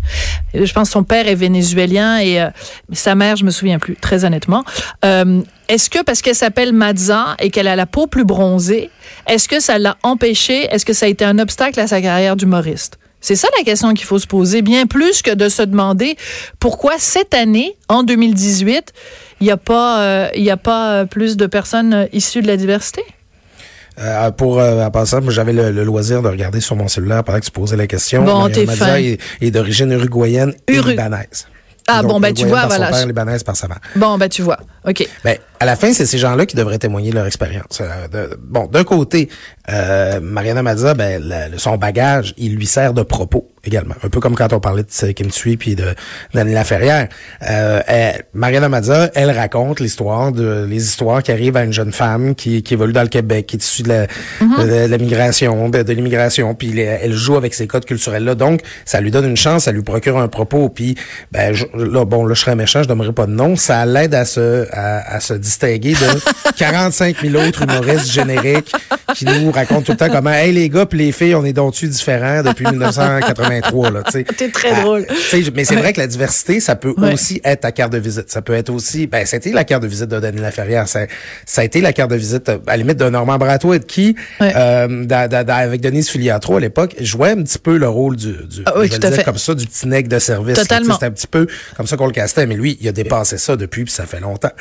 Je 0.52 0.70
pense 0.72 0.88
que 0.88 0.92
son 0.92 1.04
père 1.04 1.26
est 1.26 1.34
vénézuélien 1.34 2.18
et 2.18 2.40
euh, 2.40 2.50
sa 2.92 3.14
mère, 3.14 3.36
je 3.36 3.44
me 3.44 3.50
souviens 3.50 3.78
plus, 3.78 3.96
très 3.96 4.26
honnêtement. 4.26 4.62
Euh, 5.04 5.40
est-ce 5.68 5.88
que 5.88 6.02
parce 6.02 6.20
qu'elle 6.20 6.34
s'appelle 6.34 6.74
Mazza 6.74 7.34
et 7.38 7.50
qu'elle 7.50 7.68
a 7.68 7.76
la 7.76 7.86
peau 7.86 8.06
plus 8.06 8.24
bronzée, 8.24 8.90
est-ce 9.26 9.48
que 9.48 9.58
ça 9.58 9.78
l'a 9.78 9.96
empêché? 10.02 10.66
Est-ce 10.70 10.84
que 10.84 10.92
ça 10.92 11.06
a 11.06 11.08
été 11.08 11.24
un 11.24 11.38
obstacle 11.38 11.80
à 11.80 11.86
sa 11.86 12.02
carrière 12.02 12.36
d'humoriste? 12.36 12.98
C'est 13.24 13.36
ça 13.36 13.48
la 13.56 13.64
question 13.64 13.94
qu'il 13.94 14.04
faut 14.04 14.18
se 14.18 14.26
poser, 14.26 14.60
bien 14.60 14.86
plus 14.86 15.22
que 15.22 15.30
de 15.30 15.48
se 15.48 15.62
demander 15.62 16.18
pourquoi 16.60 16.96
cette 16.98 17.32
année, 17.32 17.74
en 17.88 18.02
2018, 18.02 18.92
il 19.40 19.44
n'y 19.44 19.50
a 19.50 19.56
pas, 19.56 20.02
euh, 20.02 20.50
a 20.50 20.56
pas 20.58 20.92
euh, 20.92 21.04
plus 21.06 21.38
de 21.38 21.46
personnes 21.46 21.94
euh, 21.94 22.06
issues 22.12 22.42
de 22.42 22.46
la 22.46 22.58
diversité? 22.58 23.02
Euh, 23.98 24.30
pour 24.30 24.60
euh, 24.60 24.84
en 24.84 24.90
passant, 24.90 25.22
j'avais 25.30 25.54
le, 25.54 25.70
loisir 25.84 26.20
de 26.20 26.28
regarder 26.28 26.60
sur 26.60 26.76
mon 26.76 26.86
cellulaire 26.86 27.24
pendant 27.24 27.40
que 27.40 27.46
tu 27.46 27.50
posais 27.50 27.78
la 27.78 27.86
question. 27.86 28.24
Bon, 28.24 28.46
t'es 28.50 28.66
fin. 28.66 28.96
Est, 28.96 29.18
est 29.40 29.50
d'origine 29.50 29.90
uruguayenne 29.92 30.52
et 30.68 30.82
libanaise. 30.82 31.46
Ah 31.86 32.02
bon, 32.02 32.18
ben 32.18 32.32
tu 32.32 32.46
vois, 32.46 32.60
par 32.60 32.68
voilà. 32.68 32.86
Son 32.86 32.92
père, 32.92 33.06
libanaise 33.06 33.42
par 33.42 33.56
sa 33.56 33.68
mère. 33.68 33.80
Bon, 33.96 34.16
ben 34.16 34.28
tu 34.28 34.42
vois. 34.42 34.58
OK. 34.86 35.06
Ben, 35.22 35.36
à 35.60 35.66
la 35.66 35.76
fin, 35.76 35.92
c'est 35.92 36.06
ces 36.06 36.18
gens-là 36.18 36.46
qui 36.46 36.56
devraient 36.56 36.78
témoigner 36.78 37.10
de 37.10 37.16
leur 37.16 37.26
expérience. 37.26 37.80
Euh, 37.80 38.28
bon, 38.38 38.66
d'un 38.66 38.84
côté, 38.84 39.28
euh, 39.70 40.20
Mariana 40.20 40.62
Mazza, 40.62 40.94
ben, 40.94 41.22
son 41.58 41.76
bagage, 41.76 42.34
il 42.38 42.56
lui 42.56 42.66
sert 42.66 42.94
de 42.94 43.02
propos 43.02 43.53
également. 43.66 43.94
Un 44.02 44.08
peu 44.08 44.20
comme 44.20 44.34
quand 44.34 44.52
on 44.52 44.60
parlait 44.60 44.82
de 44.82 45.12
Kim 45.12 45.28
Tui 45.28 45.56
puis 45.56 45.74
de 45.74 45.94
Daniela 46.32 46.64
Ferrière. 46.64 47.08
Euh, 47.48 47.80
Mariana 48.32 48.68
Mazza, 48.68 49.10
elle 49.14 49.30
raconte 49.30 49.80
l'histoire 49.80 50.32
de 50.32 50.66
les 50.68 50.82
histoires 50.82 51.22
qui 51.22 51.32
arrivent 51.32 51.56
à 51.56 51.64
une 51.64 51.72
jeune 51.72 51.92
femme 51.92 52.34
qui, 52.34 52.62
qui 52.62 52.74
évolue 52.74 52.92
dans 52.92 53.02
le 53.02 53.08
Québec, 53.08 53.46
qui 53.46 53.56
est 53.56 53.64
issue 53.64 53.82
de 53.82 53.88
la, 53.88 54.06
mm-hmm. 54.06 54.88
de, 54.88 54.96
migration, 54.96 55.68
de, 55.68 55.92
l'immigration, 55.92 56.54
puis 56.54 56.78
elle 56.78 57.12
joue 57.12 57.36
avec 57.36 57.54
ces 57.54 57.66
codes 57.66 57.84
culturels-là. 57.84 58.34
Donc, 58.34 58.60
ça 58.84 59.00
lui 59.00 59.10
donne 59.10 59.26
une 59.26 59.36
chance, 59.36 59.64
ça 59.64 59.72
lui 59.72 59.82
procure 59.82 60.18
un 60.18 60.28
propos. 60.28 60.68
Puis, 60.68 60.96
ben, 61.32 61.54
là, 61.74 62.04
bon, 62.04 62.26
là, 62.26 62.34
je 62.34 62.40
serais 62.40 62.56
méchant, 62.56 62.82
je 62.82 62.88
donnerai 62.88 63.12
pas 63.12 63.26
de 63.26 63.32
nom. 63.32 63.56
Ça 63.56 63.86
l'aide 63.86 64.14
à 64.14 64.24
se, 64.24 64.66
à, 64.72 65.16
à 65.16 65.20
se 65.20 65.34
distinguer 65.34 65.92
de 65.92 66.50
45 66.56 67.16
000 67.22 67.42
autres 67.44 67.62
humoristes 67.62 68.10
génériques 68.10 68.72
qui 69.14 69.24
nous 69.26 69.50
racontent 69.50 69.82
tout 69.82 69.92
le 69.92 69.98
temps 69.98 70.10
comment, 70.10 70.30
hey, 70.30 70.52
les 70.52 70.68
gars 70.68 70.86
puis 70.86 70.98
les 70.98 71.12
filles, 71.12 71.34
on 71.34 71.44
est 71.44 71.52
donc 71.52 71.74
différents 71.88 72.42
depuis 72.42 72.64
1983, 73.56 73.90
là, 73.90 74.02
tu 74.04 74.12
sais. 74.12 74.50
très 74.52 74.70
ah, 74.72 74.82
drôle. 74.82 75.06
mais 75.54 75.64
c'est 75.64 75.76
vrai 75.76 75.92
que 75.92 76.00
la 76.00 76.06
diversité, 76.06 76.60
ça 76.60 76.76
peut 76.76 76.94
aussi 77.12 77.40
être 77.44 77.60
ta 77.60 77.72
carte 77.72 77.92
de 77.92 77.98
visite. 77.98 78.30
Ça 78.30 78.42
peut 78.42 78.54
être 78.54 78.70
aussi, 78.70 79.06
ben, 79.06 79.24
c'était 79.26 79.52
la 79.52 79.64
carte 79.64 79.82
de 79.82 79.88
visite 79.88 80.08
de 80.08 80.20
Daniel 80.20 80.42
Laferrière. 80.42 80.88
Ça, 80.88 81.06
ça 81.46 81.62
a 81.62 81.64
été 81.64 81.80
la 81.80 81.92
carte 81.92 82.10
de 82.10 82.16
visite, 82.16 82.48
à 82.48 82.58
la 82.66 82.76
limite, 82.76 82.98
de 82.98 83.08
Normand 83.08 83.38
Bratoit, 83.38 83.80
qui, 83.80 84.16
euh, 84.40 85.06
avec 85.48 85.80
Denise 85.80 86.08
Filiatro 86.08 86.56
à 86.56 86.60
l'époque, 86.60 86.94
jouait 87.00 87.30
un 87.30 87.42
petit 87.42 87.58
peu 87.58 87.76
le 87.76 87.88
rôle 87.88 88.16
du, 88.16 88.32
du 88.32 88.62
ah 88.66 88.72
je 88.82 88.92
vais 88.92 88.98
dire 88.98 89.24
comme 89.24 89.38
ça, 89.38 89.54
du 89.54 89.66
petit 89.66 89.88
nec 89.88 90.08
de 90.08 90.18
service. 90.18 90.56
Totalement. 90.56 90.94
C'était 90.94 91.06
un 91.06 91.10
petit 91.10 91.26
peu 91.26 91.46
comme 91.76 91.86
ça 91.86 91.96
qu'on 91.96 92.06
le 92.06 92.12
castait, 92.12 92.46
mais 92.46 92.54
lui, 92.54 92.78
il 92.80 92.88
a 92.88 92.92
dépassé 92.92 93.38
ça 93.38 93.56
depuis, 93.56 93.84
puis 93.84 93.92
ça 93.92 94.06
fait 94.06 94.20
longtemps. 94.20 94.52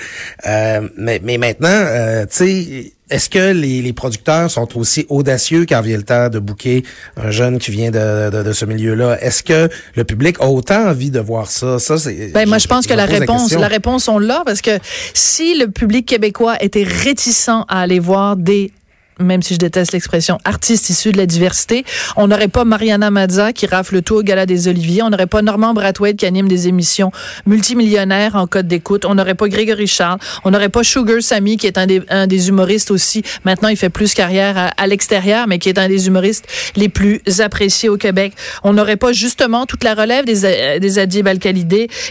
Euh, 0.48 0.88
mais, 0.98 1.20
mais 1.24 1.38
maintenant, 1.38 1.70
euh, 1.70 2.26
tu 2.26 2.28
sais, 2.32 2.94
est-ce 3.10 3.30
que 3.30 3.52
les, 3.52 3.82
les, 3.82 3.94
producteurs 3.94 4.50
sont 4.50 4.78
aussi 4.78 5.06
audacieux 5.10 5.66
quand 5.68 5.82
vient 5.82 5.98
le 5.98 6.04
temps 6.04 6.30
de 6.30 6.40
bouquer 6.40 6.84
un 7.18 7.32
jeune 7.32 7.60
qui 7.60 7.72
vient 7.72 7.92
de, 7.92 8.30
de, 8.30 8.44
de 8.44 8.54
ce 8.54 8.66
milieu-là? 8.66 9.22
Est-ce 9.22 9.44
que 9.44 9.70
le 9.96 10.04
public 10.04 10.38
a 10.40 10.48
autant 10.48 10.88
envie 10.88 11.12
de 11.12 11.20
voir 11.20 11.52
ça? 11.52 11.80
Ça, 11.80 11.98
c'est. 11.98 12.32
Ben, 12.34 12.48
moi, 12.48 12.58
je 12.58 12.68
pense 12.68 12.88
que 12.88 12.94
la 12.94 13.06
réponse, 13.06 13.52
la, 13.52 13.60
la 13.60 13.68
réponse, 13.68 14.08
on 14.08 14.20
l'a 14.20 14.44
parce 14.46 14.62
que 14.62 14.80
si 15.14 15.58
le 15.58 15.68
public 15.70 16.06
québécois 16.06 16.56
était 16.62 16.84
réticent 16.84 17.50
à 17.50 17.82
aller 17.82 18.00
voir 18.00 18.38
des 18.38 18.72
même 19.20 19.42
si 19.42 19.54
je 19.54 19.60
déteste 19.60 19.94
l'expression, 19.94 20.38
artiste 20.44 20.90
issu 20.90 21.12
de 21.12 21.18
la 21.18 21.26
diversité. 21.26 21.86
On 22.16 22.28
n'aurait 22.28 22.48
pas 22.48 22.66
Mariana 22.66 23.12
Mazza 23.12 23.54
qui 23.54 23.66
rafle 23.66 24.02
tout 24.02 24.16
au 24.16 24.24
Gala 24.24 24.46
des 24.46 24.68
Oliviers. 24.68 25.04
On 25.04 25.10
n'aurait 25.10 25.28
pas 25.28 25.42
Normand 25.42 25.74
Brathwaite 25.74 26.18
qui 26.18 26.26
anime 26.26 26.48
des 26.48 26.68
émissions 26.68 27.12
multimillionnaires 27.46 28.36
en 28.36 28.48
code 28.48 28.68
d'écoute. 28.68 29.06
On 29.06 29.16
n'aurait 29.16 29.36
pas 29.36 29.48
Grégory 29.48 29.88
Charles. 29.88 30.20
On 30.44 30.52
n'aurait 30.52 30.70
pas 30.70 30.84
Sugar 30.84 31.22
Sammy 31.22 31.58
qui 31.58 31.68
est 31.68 31.78
un 31.78 31.88
des, 32.28 32.50
humoristes 32.50 32.92
aussi. 32.92 33.24
Maintenant, 33.46 33.70
il 33.70 33.78
fait 33.78 33.90
plus 33.90 34.14
carrière 34.14 34.74
à, 34.78 34.88
l'extérieur, 34.88 35.48
mais 35.48 35.60
qui 35.60 35.70
est 35.70 35.78
un 35.78 35.88
des 35.88 36.08
humoristes 36.08 36.46
les 36.76 36.90
plus 36.90 37.22
appréciés 37.40 37.90
au 37.90 37.98
Québec. 37.98 38.34
On 38.64 38.74
n'aurait 38.74 38.98
pas 38.98 39.14
justement 39.14 39.66
toute 39.66 39.84
la 39.84 39.94
relève 39.94 40.26
des, 40.26 40.80
des 40.80 41.00
Adib 41.00 41.28
al 41.28 41.40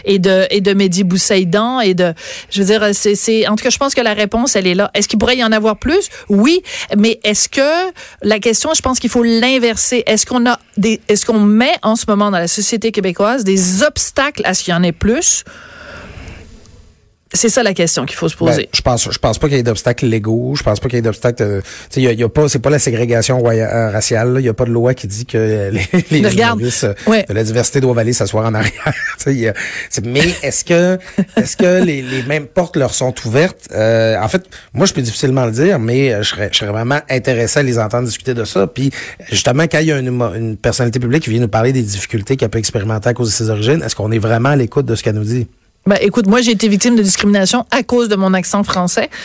et 0.05 0.19
de, 0.19 0.47
et 0.49 0.61
de 0.61 0.73
Mehdi 0.73 1.03
Boussaïdan 1.03 1.79
et 1.81 1.93
de, 1.93 2.13
je 2.49 2.61
veux 2.61 2.67
dire, 2.67 2.89
c'est, 2.93 3.47
en 3.47 3.55
tout 3.55 3.63
cas, 3.63 3.69
je 3.69 3.77
pense 3.77 3.93
que 3.93 4.01
la 4.01 4.13
réponse, 4.13 4.55
elle 4.55 4.67
est 4.67 4.75
là. 4.75 4.91
Est-ce 4.93 5.07
qu'il 5.07 5.19
pourrait 5.19 5.37
y 5.37 5.43
en 5.43 5.51
avoir 5.51 5.77
plus? 5.77 6.09
Oui, 6.29 6.61
mais 6.97 7.19
est-ce 7.23 7.49
que 7.49 7.91
la 8.21 8.39
question, 8.39 8.73
je 8.73 8.81
pense 8.81 8.99
qu'il 8.99 9.09
faut 9.09 9.23
l'inverser. 9.23 10.03
Est-ce 10.05 10.25
qu'on 10.25 10.45
a 10.49 10.59
des, 10.77 11.01
est-ce 11.07 11.25
qu'on 11.25 11.39
met 11.39 11.73
en 11.81 11.95
ce 11.95 12.05
moment 12.07 12.31
dans 12.31 12.39
la 12.39 12.47
société 12.47 12.91
québécoise 12.91 13.43
des 13.43 13.83
obstacles 13.83 14.41
à 14.45 14.53
ce 14.53 14.63
qu'il 14.63 14.73
y 14.73 14.75
en 14.75 14.83
ait 14.83 14.91
plus? 14.91 15.43
C'est 17.35 17.49
ça 17.49 17.63
la 17.63 17.73
question 17.73 18.05
qu'il 18.05 18.15
faut 18.15 18.29
se 18.29 18.35
poser. 18.35 18.63
Ben, 18.63 18.67
je 18.73 18.81
pense, 18.81 19.11
je 19.11 19.17
pense 19.17 19.39
pas 19.39 19.47
qu'il 19.47 19.57
y 19.57 19.59
ait 19.59 19.63
d'obstacles 19.63 20.05
légaux. 20.05 20.53
Je 20.55 20.61
pense 20.61 20.79
pas 20.79 20.87
qu'il 20.87 20.97
y 20.97 20.99
ait 20.99 21.01
d'obstacles. 21.01 21.41
Euh, 21.41 21.61
tu 21.61 22.01
sais, 22.01 22.13
il 22.13 22.19
y, 22.19 22.23
a, 22.23 22.29
pas, 22.29 22.47
c'est 22.47 22.59
pas 22.59 22.69
la 22.69 22.77
ségrégation 22.77 23.43
euh, 23.43 23.89
raciale. 23.89 24.35
Il 24.37 24.45
y 24.45 24.49
a 24.49 24.53
pas 24.53 24.65
de 24.65 24.69
loi 24.69 24.93
qui 24.93 25.07
dit 25.07 25.25
que 25.25 25.71
les, 25.71 25.87
les 26.11 26.21
de 26.21 27.33
la 27.33 27.43
diversité 27.43 27.81
doivent 27.81 27.97
aller 27.97 28.13
s'asseoir 28.13 28.45
en 28.45 28.53
arrière. 28.53 28.93
mais 30.03 30.21
est-ce 30.43 30.63
que, 30.63 30.99
est-ce 31.35 31.57
que 31.57 31.83
les, 31.83 32.03
les, 32.03 32.21
mêmes 32.23 32.45
portes 32.45 32.77
leur 32.77 32.93
sont 32.93 33.13
ouvertes? 33.25 33.67
Euh, 33.71 34.15
En 34.21 34.27
fait, 34.27 34.43
moi, 34.73 34.85
je 34.85 34.93
peux 34.93 35.01
difficilement 35.01 35.45
le 35.45 35.51
dire, 35.51 35.79
mais 35.79 36.15
je 36.21 36.29
serais, 36.29 36.49
je 36.51 36.59
serais 36.59 36.71
vraiment 36.71 36.99
intéressé 37.09 37.61
à 37.61 37.63
les 37.63 37.79
entendre 37.79 38.05
discuter 38.05 38.35
de 38.35 38.45
ça. 38.45 38.67
Puis, 38.67 38.91
justement, 39.31 39.63
quand 39.63 39.79
il 39.79 39.87
y 39.87 39.91
a 39.91 39.97
une, 39.97 40.21
une 40.35 40.55
personnalité 40.55 40.99
publique 40.99 41.23
qui 41.23 41.31
vient 41.31 41.41
nous 41.41 41.47
parler 41.47 41.73
des 41.73 41.81
difficultés 41.81 42.37
qu'elle 42.37 42.49
peut 42.49 42.59
expérimenter 42.59 43.09
à 43.09 43.13
cause 43.15 43.29
de 43.29 43.33
ses 43.33 43.49
origines, 43.49 43.81
est-ce 43.83 43.95
qu'on 43.95 44.11
est 44.11 44.19
vraiment 44.19 44.49
à 44.49 44.55
l'écoute 44.55 44.85
de 44.85 44.93
ce 44.93 45.01
qu'elle 45.01 45.15
nous 45.15 45.23
dit? 45.23 45.47
Ben, 45.85 45.97
écoute, 46.01 46.27
moi, 46.27 46.41
j'ai 46.41 46.51
été 46.51 46.67
victime 46.67 46.95
de 46.95 47.01
discrimination 47.01 47.65
à 47.71 47.83
cause 47.83 48.09
de 48.09 48.15
mon 48.15 48.33
accent 48.33 48.63
français. 48.63 49.09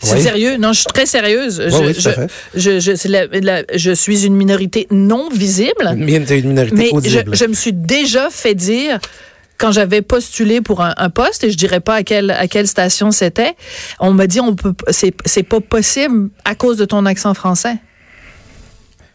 C'est 0.00 0.20
sérieux? 0.20 0.56
Non, 0.58 0.72
je 0.72 0.80
suis 0.80 0.86
très 0.86 1.06
sérieuse. 1.06 1.60
Oui, 1.60 1.92
je, 1.92 2.00
je, 2.54 2.78
je, 2.80 3.64
je, 3.74 3.90
suis 3.92 4.26
une 4.26 4.36
minorité 4.36 4.86
non 4.92 5.28
visible. 5.28 5.90
Une 5.92 6.04
minorité 6.04 6.42
mais 6.72 6.90
Je, 7.32 7.46
me 7.46 7.54
suis 7.54 7.72
déjà 7.72 8.30
fait 8.30 8.54
dire 8.54 9.00
quand 9.58 9.72
j'avais 9.72 10.02
postulé 10.02 10.60
pour 10.60 10.82
un, 10.82 10.94
un, 10.98 11.10
poste 11.10 11.42
et 11.42 11.50
je 11.50 11.56
dirais 11.56 11.80
pas 11.80 11.96
à 11.96 12.02
quelle 12.04 12.30
à 12.30 12.46
quelle 12.46 12.68
station 12.68 13.10
c'était, 13.10 13.56
on 13.98 14.12
m'a 14.12 14.28
dit 14.28 14.38
on 14.38 14.54
peut 14.54 14.72
c'est 14.90 15.12
c'est 15.24 15.42
pas 15.42 15.60
possible 15.60 16.30
à 16.44 16.54
cause 16.54 16.76
de 16.76 16.84
ton 16.84 17.04
accent 17.04 17.34
français. 17.34 17.78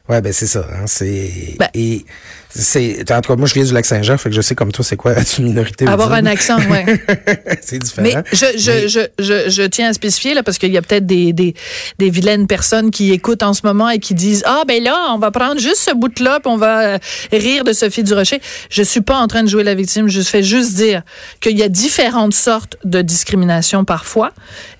Ouais, 0.09 0.19
ben 0.19 0.33
c'est 0.33 0.47
ça. 0.47 0.67
Hein, 0.69 0.83
c'est 0.85 1.55
ben, 1.59 1.69
et 1.73 2.05
c'est 2.55 3.11
en 3.11 3.21
tout 3.21 3.33
cas 3.33 3.35
moi 3.35 3.47
je 3.47 3.55
viens 3.55 3.63
du 3.63 3.73
lac 3.73 3.85
Saint-Jean, 3.85 4.17
fait 4.17 4.29
que 4.29 4.35
je 4.35 4.41
sais 4.41 4.53
comme 4.53 4.71
toi 4.71 4.85
c'est 4.85 4.95
quoi 4.95 5.13
être 5.13 5.39
une 5.39 5.45
minorité. 5.45 5.87
Avoir 5.87 6.13
un 6.13 6.25
accent, 6.25 6.57
ouais. 6.69 6.85
c'est 7.61 7.79
différent. 7.79 8.07
Mais 8.07 8.23
je 8.31 8.45
je, 8.57 8.87
je 8.87 8.99
je 9.17 9.49
je 9.49 9.63
tiens 9.63 9.89
à 9.89 9.93
spécifier 9.93 10.35
là 10.35 10.43
parce 10.43 10.59
qu'il 10.59 10.71
y 10.71 10.77
a 10.77 10.81
peut-être 10.81 11.05
des, 11.05 11.33
des 11.33 11.55
des 11.97 12.09
vilaines 12.11 12.45
personnes 12.45 12.91
qui 12.91 13.11
écoutent 13.11 13.41
en 13.41 13.53
ce 13.53 13.61
moment 13.63 13.89
et 13.89 13.97
qui 13.97 14.13
disent 14.13 14.43
ah 14.45 14.63
ben 14.67 14.83
là 14.83 15.07
on 15.13 15.17
va 15.17 15.31
prendre 15.31 15.59
juste 15.59 15.77
ce 15.77 15.95
bout 15.95 16.19
là 16.19 16.39
puis 16.39 16.51
on 16.51 16.57
va 16.57 16.81
euh, 16.81 16.97
rire 17.31 17.63
de 17.63 17.73
Sophie 17.73 18.03
Durocher. 18.03 18.39
Je 18.69 18.83
suis 18.83 19.01
pas 19.01 19.17
en 19.17 19.27
train 19.27 19.41
de 19.41 19.49
jouer 19.49 19.63
la 19.63 19.73
victime, 19.73 20.07
je 20.07 20.21
fais 20.21 20.43
juste 20.43 20.75
dire 20.75 21.01
qu'il 21.39 21.57
y 21.57 21.63
a 21.63 21.69
différentes 21.69 22.35
sortes 22.35 22.77
de 22.83 23.01
discrimination 23.01 23.83
parfois 23.83 24.31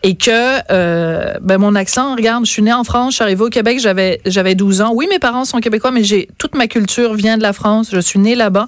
et 0.03 0.15
que 0.15 0.59
euh, 0.71 1.33
ben 1.41 1.57
mon 1.57 1.73
accent, 1.73 2.15
regarde, 2.15 2.45
je 2.45 2.51
suis 2.51 2.61
née 2.61 2.73
en 2.73 2.83
France, 2.83 3.13
je 3.13 3.15
suis 3.15 3.23
arrivée 3.23 3.43
au 3.43 3.49
Québec, 3.49 3.79
j'avais 3.79 4.21
j'avais 4.25 4.53
12 4.53 4.81
ans. 4.81 4.91
Oui, 4.93 5.07
mes 5.09 5.19
parents 5.19 5.45
sont 5.45 5.59
québécois, 5.59 5.91
mais 5.91 6.03
j'ai 6.03 6.29
toute 6.37 6.53
ma 6.55 6.67
culture 6.67 7.15
vient 7.15 7.37
de 7.37 7.41
la 7.41 7.53
France 7.53 7.62
Je 7.91 7.99
suis 7.99 8.19
née 8.19 8.35
là-bas 8.35 8.67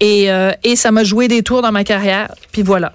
et, 0.00 0.30
euh, 0.30 0.52
et 0.62 0.76
ça 0.76 0.90
m'a 0.90 1.04
joué 1.04 1.28
des 1.28 1.42
tours 1.42 1.62
dans 1.62 1.72
ma 1.72 1.84
carrière. 1.84 2.34
Puis 2.52 2.62
voilà. 2.62 2.92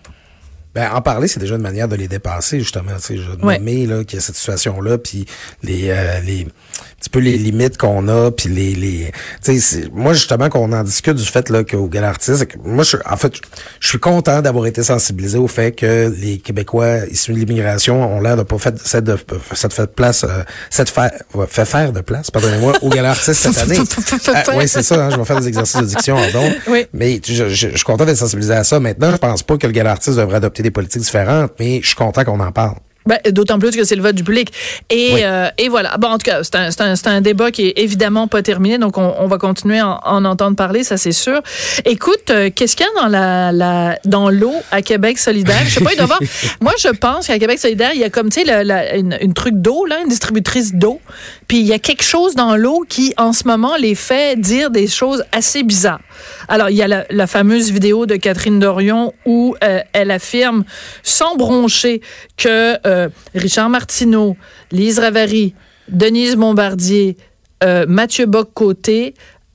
Ben, 0.76 0.92
en 0.94 1.02
parler, 1.02 1.28
c'est 1.28 1.40
déjà 1.40 1.56
une 1.56 1.64
manière 1.64 1.88
de 1.88 1.96
les 1.96 2.08
dépasser, 2.08 2.60
justement. 2.60 2.92
Tu 2.98 3.02
sais, 3.02 3.18
je 3.18 3.32
ouais. 3.44 3.58
nommer, 3.58 3.88
là, 3.88 4.04
qu'il 4.04 4.20
y 4.20 4.22
a 4.22 4.22
cette 4.22 4.36
situation-là, 4.36 5.00
puis 5.00 5.26
les, 5.64 5.90
euh, 5.90 6.20
les, 6.20 6.42
un 6.42 7.00
petit 7.00 7.10
peu 7.10 7.18
les 7.18 7.38
limites 7.40 7.76
qu'on 7.76 8.08
a, 8.08 8.30
puis 8.30 8.50
les, 8.50 8.76
les, 8.76 9.12
tu 9.44 9.60
sais, 9.60 9.90
moi, 9.92 10.14
justement, 10.14 10.48
qu'on 10.50 10.72
en 10.72 10.84
discute 10.84 11.16
du 11.16 11.26
fait, 11.26 11.50
là, 11.50 11.64
qu'au 11.64 11.88
Galartiste, 11.88 12.46
moi, 12.64 12.84
je, 12.84 12.98
en 13.10 13.18
fait, 13.18 13.34
je 13.80 13.88
suis 13.88 13.98
content 13.98 14.44
d'avoir 14.44 14.68
été 14.68 14.84
sensibilisé 14.84 15.40
au 15.40 15.48
fait 15.48 15.72
que 15.72 16.14
les 16.16 16.38
Québécois 16.38 17.08
issus 17.10 17.34
de 17.34 17.40
l'immigration 17.40 18.16
ont 18.16 18.22
l'air 18.22 18.38
de 18.38 18.44
pas 18.44 18.60
fait, 18.60 18.78
cette, 18.78 19.06
de, 19.06 19.18
cette 19.54 19.74
fait 19.74 19.92
place, 19.96 20.24
euh, 20.24 20.44
cette 20.70 20.90
fait, 20.90 21.12
fait 21.48 21.66
faire 21.66 21.94
de 21.94 22.02
place, 22.02 22.30
pardonnez-moi, 22.30 22.74
au 22.84 22.90
Galartiste 22.90 23.34
cette 23.34 23.58
année. 23.58 23.80
ah, 24.36 24.44
oui, 24.56 24.68
c'est 24.68 24.84
ça, 24.84 25.08
hein, 25.08 25.10
je 25.10 25.18
vais 25.18 25.26
faire 25.26 25.40
des 25.40 25.48
exercices 25.48 25.82
de 25.82 25.86
diction, 25.88 26.16
donc. 26.32 26.54
Oui. 26.68 26.86
Mais 26.94 27.20
je, 27.26 27.50
je, 27.50 27.70
je, 27.70 27.76
suis 27.76 27.84
content 27.84 28.06
d'être 28.06 28.18
sensibilisé 28.18 28.54
à 28.54 28.64
ça. 28.64 28.80
Maintenant, 28.80 29.10
je 29.10 29.18
pense 29.18 29.42
pas 29.42 29.58
que 29.58 29.66
le 29.66 29.74
Galartiste 29.74 30.16
devrait 30.16 30.38
adopter 30.38 30.59
des 30.64 30.72
politiques 30.72 31.02
différentes, 31.02 31.52
mais 31.60 31.80
je 31.82 31.88
suis 31.88 31.96
content 31.96 32.24
qu'on 32.24 32.40
en 32.40 32.52
parle. 32.52 32.76
Ben, 33.06 33.18
D'autant 33.32 33.58
plus 33.58 33.72
que 33.76 33.84
c'est 33.86 33.96
le 33.96 34.04
vote 34.04 34.14
du 34.14 34.24
public. 34.24 34.52
Et, 34.92 35.14
Oui. 35.16 35.22
euh, 35.24 35.48
et 35.58 35.68
voilà. 35.68 35.98
Bon, 35.98 36.10
en 36.10 36.18
tout 36.20 36.30
cas, 36.30 36.44
c'est 36.44 36.56
un, 36.56 36.70
un, 36.80 36.94
un 37.06 37.22
débat 37.22 37.50
qui 37.50 37.68
est 37.70 37.74
évidemment 37.80 38.28
pas 38.28 38.44
terminé, 38.44 38.78
donc 38.78 39.00
on, 39.00 39.16
on 39.18 39.26
va 39.26 39.38
continuer 39.40 39.80
à 39.80 39.88
en, 39.88 40.00
en 40.04 40.26
entendre 40.26 40.56
parler, 40.56 40.84
ça 40.84 40.96
c'est 40.98 41.14
sûr. 41.14 41.42
Écoute, 41.86 42.30
euh, 42.30 42.52
qu'est-ce 42.54 42.76
qu'il 42.76 42.86
y 42.86 42.90
a 43.00 43.02
dans 43.02 43.08
la, 43.08 43.52
la 43.52 43.98
dans 44.06 44.30
l'eau 44.30 44.54
à 44.70 44.84
Québec 44.84 45.18
solidaire? 45.18 45.62
Je 45.66 45.76
sais 45.76 45.84
pas, 45.84 45.94
il 45.94 45.96
doit 45.96 46.04
avoir. 46.04 46.20
Moi, 46.62 46.74
je 46.78 46.90
pense 46.90 47.26
qu'à 47.28 47.40
Québec 47.40 47.58
solidaire, 47.58 47.92
il 47.96 48.00
y 48.02 48.04
a 48.04 48.12
comme 48.12 48.30
tu 48.30 48.42
sais 48.44 48.98
une, 49.00 49.18
une 49.22 49.34
truc 49.34 49.56
d'eau 49.56 49.86
là, 49.86 50.02
une 50.04 50.10
distributrice 50.10 50.76
d'eau. 50.76 51.00
Puis 51.48 51.62
il 51.62 51.66
y 51.66 51.74
a 51.74 51.80
quelque 51.80 52.04
chose 52.04 52.36
dans 52.36 52.56
l'eau 52.58 52.86
qui, 52.88 53.16
en 53.18 53.34
ce 53.34 53.48
moment, 53.48 53.76
les 53.78 53.96
fait 53.96 54.40
dire 54.40 54.70
des 54.70 54.88
choses 54.88 55.24
assez 55.32 55.64
bizarres. 55.64 56.02
Alors, 56.48 56.70
il 56.70 56.76
y 56.76 56.84
a 56.84 57.06
la, 57.10 57.28
fameuse 57.28 57.72
vidéo 57.72 58.06
de 58.06 58.16
Catherine 58.16 58.60
Dorion 58.60 59.14
où 59.26 59.56
euh, 59.64 59.82
elle 59.94 60.12
affirme 60.12 60.64
sans 61.04 61.36
broncher 61.36 62.02
que 62.38 62.78
euh, 62.88 63.10
Richard 63.36 63.70
Martineau, 63.70 64.36
Lise 64.72 65.00
Ravary, 65.00 65.54
Denise 65.88 66.36
Bombardier, 66.36 67.18
euh, 67.64 67.86
Mathieu 67.88 68.26
Bock-Côté, 68.26 69.14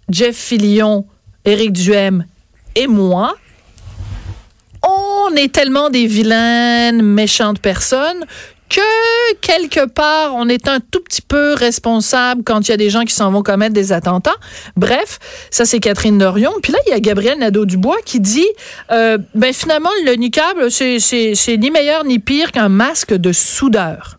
Jeff 0.08 0.36
Fillion, 0.36 1.06
Éric 1.44 1.72
Duhem 1.72 2.26
et 2.76 2.86
moi, 2.86 3.36
on 4.82 5.34
est 5.36 5.52
tellement 5.52 5.88
des 5.88 6.06
vilaines, 6.06 7.02
méchantes 7.02 7.58
personnes 7.58 8.24
que 8.68 9.34
quelque 9.40 9.86
part, 9.86 10.34
on 10.34 10.48
est 10.48 10.68
un 10.68 10.80
tout 10.80 11.00
petit 11.00 11.22
peu 11.22 11.54
responsable 11.54 12.42
quand 12.44 12.66
il 12.66 12.70
y 12.70 12.74
a 12.74 12.76
des 12.76 12.90
gens 12.90 13.04
qui 13.04 13.14
s'en 13.14 13.30
vont 13.30 13.42
commettre 13.42 13.74
des 13.74 13.92
attentats. 13.92 14.34
Bref, 14.76 15.18
ça 15.50 15.64
c'est 15.64 15.80
Catherine 15.80 16.18
Dorion. 16.18 16.52
Puis 16.62 16.72
là, 16.72 16.78
il 16.86 16.90
y 16.90 16.92
a 16.92 17.00
Gabriel 17.00 17.38
Nadeau-Dubois 17.38 17.98
qui 18.04 18.20
dit, 18.20 18.46
euh, 18.90 19.18
ben 19.34 19.52
finalement, 19.52 19.90
le 20.06 20.14
niqab, 20.14 20.68
c'est- 20.70 21.56
ni 21.58 21.70
meilleur 21.70 22.04
ni 22.04 22.18
pire 22.18 22.52
qu'un 22.52 22.68
masque 22.68 23.14
de 23.14 23.32
soudeur. 23.32 24.18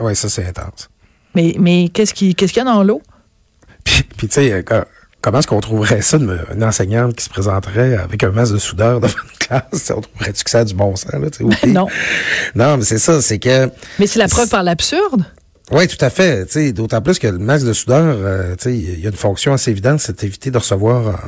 Oui, 0.00 0.14
ça, 0.14 0.28
c'est 0.28 0.46
intense. 0.46 0.88
Mais, 1.34 1.54
mais 1.58 1.88
qu'est-ce 1.88 2.14
qui- 2.14 2.34
qu'est-ce 2.34 2.52
qu'il 2.52 2.62
y 2.62 2.66
a 2.66 2.70
dans 2.70 2.82
l'eau? 2.84 3.02
Puis, 3.84 4.02
puis 4.16 4.28
tu 4.28 4.34
sais, 4.34 4.64
comment 5.20 5.38
est-ce 5.38 5.46
qu'on 5.46 5.60
trouverait 5.60 6.02
ça, 6.02 6.16
une, 6.16 6.38
une 6.54 6.64
enseignante 6.64 7.14
qui 7.16 7.24
se 7.24 7.30
présenterait 7.30 7.96
avec 7.96 8.22
un 8.24 8.30
masque 8.30 8.54
de 8.54 8.58
soudeur 8.58 9.00
devant 9.00 9.12
une 9.14 9.38
classe? 9.46 9.92
On 9.94 10.00
trouverait-tu 10.00 10.44
que 10.44 10.50
ça 10.50 10.60
a 10.60 10.64
du 10.64 10.74
bon 10.74 10.94
sens, 10.96 11.12
là, 11.12 11.30
tu 11.30 11.38
sais, 11.38 11.44
au 11.44 11.48
pire? 11.48 11.68
non. 11.68 11.86
Non, 12.54 12.76
mais 12.76 12.84
c'est 12.84 12.98
ça, 12.98 13.20
c'est 13.20 13.38
que... 13.38 13.70
Mais 13.98 14.06
c'est 14.06 14.18
la 14.18 14.28
preuve 14.28 14.48
par 14.48 14.62
l'absurde. 14.62 15.24
Oui, 15.70 15.86
tout 15.86 16.02
à 16.02 16.08
fait. 16.08 16.72
D'autant 16.72 17.02
plus 17.02 17.18
que 17.18 17.26
le 17.26 17.36
masque 17.38 17.66
de 17.66 17.74
soudeur, 17.74 18.02
euh, 18.06 18.54
tu 18.56 18.64
sais, 18.70 18.74
il 18.74 19.00
y 19.00 19.06
a 19.06 19.10
une 19.10 19.16
fonction 19.16 19.52
assez 19.52 19.70
évidente, 19.70 20.00
c'est 20.00 20.18
d'éviter 20.18 20.50
de 20.50 20.56
recevoir 20.56 21.20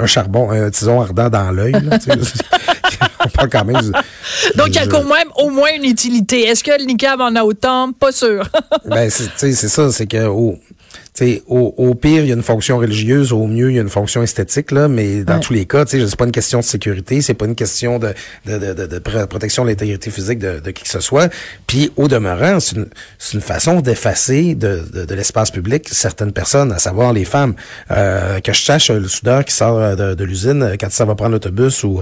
un, 0.00 0.06
charbon, 0.06 0.50
un 0.50 0.70
tison 0.70 1.02
ardent 1.02 1.28
dans 1.28 1.50
l'œil. 1.50 1.74
On 3.24 3.28
parle 3.28 3.48
quand 3.50 3.64
même... 3.66 3.80
du- 3.82 3.92
Donc, 4.56 4.68
il 4.68 4.74
y 4.76 4.78
a 4.78 4.86
quand 4.86 5.04
même 5.04 5.28
au 5.36 5.50
moins 5.50 5.68
une 5.76 5.84
utilité. 5.84 6.46
Est-ce 6.46 6.64
que 6.64 6.70
le 6.70 6.86
niqab 6.86 7.20
en 7.20 7.36
a 7.36 7.42
autant? 7.42 7.92
Pas 7.92 8.12
sûr. 8.12 8.48
Ben, 8.86 9.10
c'est, 9.10 9.24
tu 9.24 9.30
sais, 9.36 9.52
c'est 9.52 9.68
ça, 9.68 9.92
c'est 9.92 10.06
que 10.06 10.24
tu 10.26 10.71
sais, 11.14 11.42
au, 11.46 11.74
au 11.76 11.94
pire, 11.94 12.22
il 12.22 12.28
y 12.28 12.30
a 12.30 12.34
une 12.34 12.42
fonction 12.42 12.78
religieuse, 12.78 13.32
au 13.32 13.46
mieux, 13.46 13.70
il 13.70 13.76
y 13.76 13.78
a 13.78 13.82
une 13.82 13.88
fonction 13.88 14.22
esthétique, 14.22 14.70
là, 14.70 14.88
mais 14.88 15.24
dans 15.24 15.34
Ouais. 15.34 15.40
tous 15.40 15.52
les 15.52 15.66
cas, 15.66 15.84
tu 15.84 15.98
sais, 16.00 16.06
c'est 16.06 16.16
pas 16.16 16.24
une 16.24 16.32
question 16.32 16.60
de 16.60 16.64
sécurité, 16.64 17.20
c'est 17.20 17.34
pas 17.34 17.44
une 17.46 17.54
question 17.54 17.98
de, 17.98 18.14
de, 18.46 18.58
de, 18.58 18.72
de, 18.72 18.86
de 18.86 18.98
pr- 18.98 19.26
protection 19.26 19.64
de 19.64 19.68
l'intégrité 19.70 20.10
physique 20.10 20.38
de, 20.38 20.60
de 20.60 20.70
qui 20.70 20.84
que 20.84 20.88
ce 20.88 21.00
soit. 21.00 21.30
Puis, 21.66 21.92
au 21.96 22.08
demeurant, 22.08 22.60
c'est 22.60 22.76
une, 22.76 22.86
c'est 23.18 23.34
une 23.34 23.40
façon 23.42 23.80
d'effacer 23.80 24.54
de, 24.54 24.82
de, 24.92 25.04
de 25.04 25.14
l'espace 25.14 25.50
public 25.50 25.88
certaines 25.90 26.32
personnes, 26.32 26.72
à 26.72 26.78
savoir 26.78 27.12
les 27.12 27.24
femmes. 27.24 27.54
Euh, 27.90 28.40
que 28.40 28.52
je 28.52 28.62
sache, 28.62 28.90
le 28.90 29.06
soudeur 29.08 29.44
qui 29.44 29.54
sort 29.54 29.78
euh, 29.78 29.94
de, 29.94 30.14
de 30.14 30.24
l'usine, 30.24 30.62
euh, 30.62 30.76
quand 30.80 30.90
ça 30.90 31.04
va 31.04 31.14
prendre 31.14 31.32
l'autobus 31.32 31.84
ou, 31.84 32.00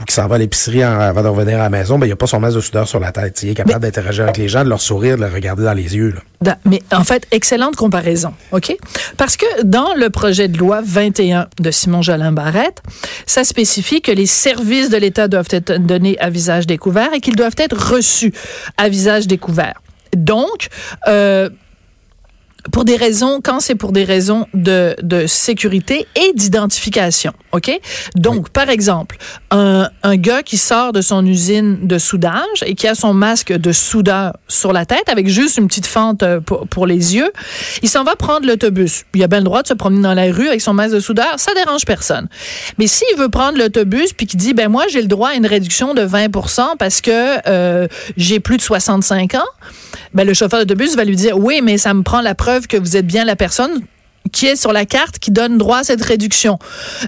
ou 0.00 0.04
qui 0.06 0.14
s'en 0.14 0.26
va 0.28 0.36
à 0.36 0.38
l'épicerie 0.38 0.82
avant 0.82 1.22
de 1.22 1.28
revenir 1.28 1.58
à 1.58 1.62
la 1.64 1.70
maison, 1.70 1.98
ben, 1.98 2.06
il 2.06 2.10
n'y 2.10 2.12
a 2.14 2.16
pas 2.16 2.26
son 2.26 2.40
masque 2.40 2.56
de 2.56 2.60
soudeur 2.60 2.86
sur 2.88 3.00
la 3.00 3.12
tête. 3.12 3.42
Il 3.42 3.50
est 3.50 3.54
capable 3.54 3.80
d'interagir 3.80 4.24
avec 4.24 4.36
les 4.36 4.48
gens, 4.48 4.62
de 4.64 4.68
leur 4.68 4.80
sourire, 4.80 5.16
de 5.16 5.22
leur 5.22 5.32
regarder 5.32 5.64
dans 5.64 5.74
les 5.74 5.96
yeux, 5.96 6.14
là. 6.14 6.58
Mais 6.64 6.82
en 6.92 7.04
fait, 7.04 7.26
excellente 7.30 7.76
comparaison, 7.76 8.32
OK? 8.52 8.76
Parce 9.16 9.36
que 9.36 9.62
dans 9.62 9.94
le 9.94 10.10
projet 10.10 10.48
de 10.48 10.58
loi 10.58 10.80
21 10.84 11.48
de 11.58 11.70
Simon 11.70 12.02
Jolin 12.02 12.32
Barrette, 12.32 12.82
ça 13.26 13.44
spécifie 13.44 14.00
que 14.00 14.12
les 14.12 14.26
services 14.26 14.90
de 14.90 14.96
l'État 14.96 15.28
doivent 15.28 15.48
être 15.50 15.78
donnés 15.78 16.18
à 16.18 16.30
visage 16.30 16.66
découvert 16.66 17.12
et 17.14 17.20
qu'ils 17.20 17.36
doivent 17.36 17.56
être 17.56 17.92
reçus 17.92 18.32
à 18.76 18.88
visage 18.88 19.26
découvert. 19.26 19.80
Donc, 20.14 20.68
euh, 21.08 21.48
pour 22.70 22.84
des 22.84 22.96
raisons, 22.96 23.40
quand 23.42 23.60
c'est 23.60 23.74
pour 23.74 23.92
des 23.92 24.04
raisons 24.04 24.46
de, 24.54 24.94
de 25.02 25.26
sécurité 25.26 26.06
et 26.14 26.32
d'identification, 26.34 27.32
OK? 27.52 27.70
Donc, 28.14 28.50
par 28.50 28.68
exemple, 28.68 29.16
un, 29.50 29.88
un 30.02 30.16
gars 30.16 30.42
qui 30.42 30.56
sort 30.56 30.92
de 30.92 31.00
son 31.00 31.26
usine 31.26 31.86
de 31.86 31.98
soudage 31.98 32.62
et 32.64 32.74
qui 32.74 32.86
a 32.86 32.94
son 32.94 33.14
masque 33.14 33.52
de 33.52 33.72
soudeur 33.72 34.36
sur 34.48 34.72
la 34.72 34.86
tête 34.86 35.08
avec 35.08 35.28
juste 35.28 35.58
une 35.58 35.66
petite 35.66 35.86
fente 35.86 36.22
euh, 36.22 36.40
pour, 36.40 36.68
pour 36.68 36.86
les 36.86 37.16
yeux, 37.16 37.32
il 37.82 37.88
s'en 37.88 38.04
va 38.04 38.16
prendre 38.16 38.46
l'autobus. 38.46 39.04
Il 39.14 39.22
a 39.22 39.28
bien 39.28 39.38
le 39.38 39.44
droit 39.44 39.62
de 39.62 39.68
se 39.68 39.74
promener 39.74 40.02
dans 40.02 40.14
la 40.14 40.30
rue 40.32 40.48
avec 40.48 40.60
son 40.60 40.74
masque 40.74 40.94
de 40.94 41.00
soudeur, 41.00 41.34
ça 41.38 41.52
dérange 41.54 41.84
personne. 41.84 42.28
Mais 42.78 42.86
s'il 42.86 43.16
veut 43.16 43.28
prendre 43.28 43.58
l'autobus 43.58 44.12
puis 44.12 44.26
qu'il 44.26 44.38
dit, 44.38 44.54
ben 44.54 44.68
moi, 44.68 44.84
j'ai 44.88 45.02
le 45.02 45.08
droit 45.08 45.30
à 45.30 45.34
une 45.34 45.46
réduction 45.46 45.94
de 45.94 46.02
20% 46.02 46.76
parce 46.78 47.00
que 47.00 47.38
euh, 47.48 47.88
j'ai 48.16 48.40
plus 48.40 48.56
de 48.56 48.62
65 48.62 49.34
ans, 49.34 49.40
ben 50.14 50.26
le 50.26 50.34
chauffeur 50.34 50.60
d'autobus 50.60 50.96
va 50.96 51.04
lui 51.04 51.16
dire, 51.16 51.38
oui, 51.38 51.60
mais 51.62 51.78
ça 51.78 51.94
me 51.94 52.02
prend 52.02 52.20
la 52.20 52.34
preuve 52.34 52.66
que 52.66 52.76
vous 52.76 52.96
êtes 52.96 53.06
bien 53.06 53.24
la 53.24 53.36
personne 53.36 53.82
qui 54.30 54.46
est 54.46 54.56
sur 54.56 54.72
la 54.72 54.86
carte 54.86 55.18
qui 55.18 55.30
donne 55.30 55.58
droit 55.58 55.78
à 55.78 55.84
cette 55.84 56.02
réduction. 56.02 56.58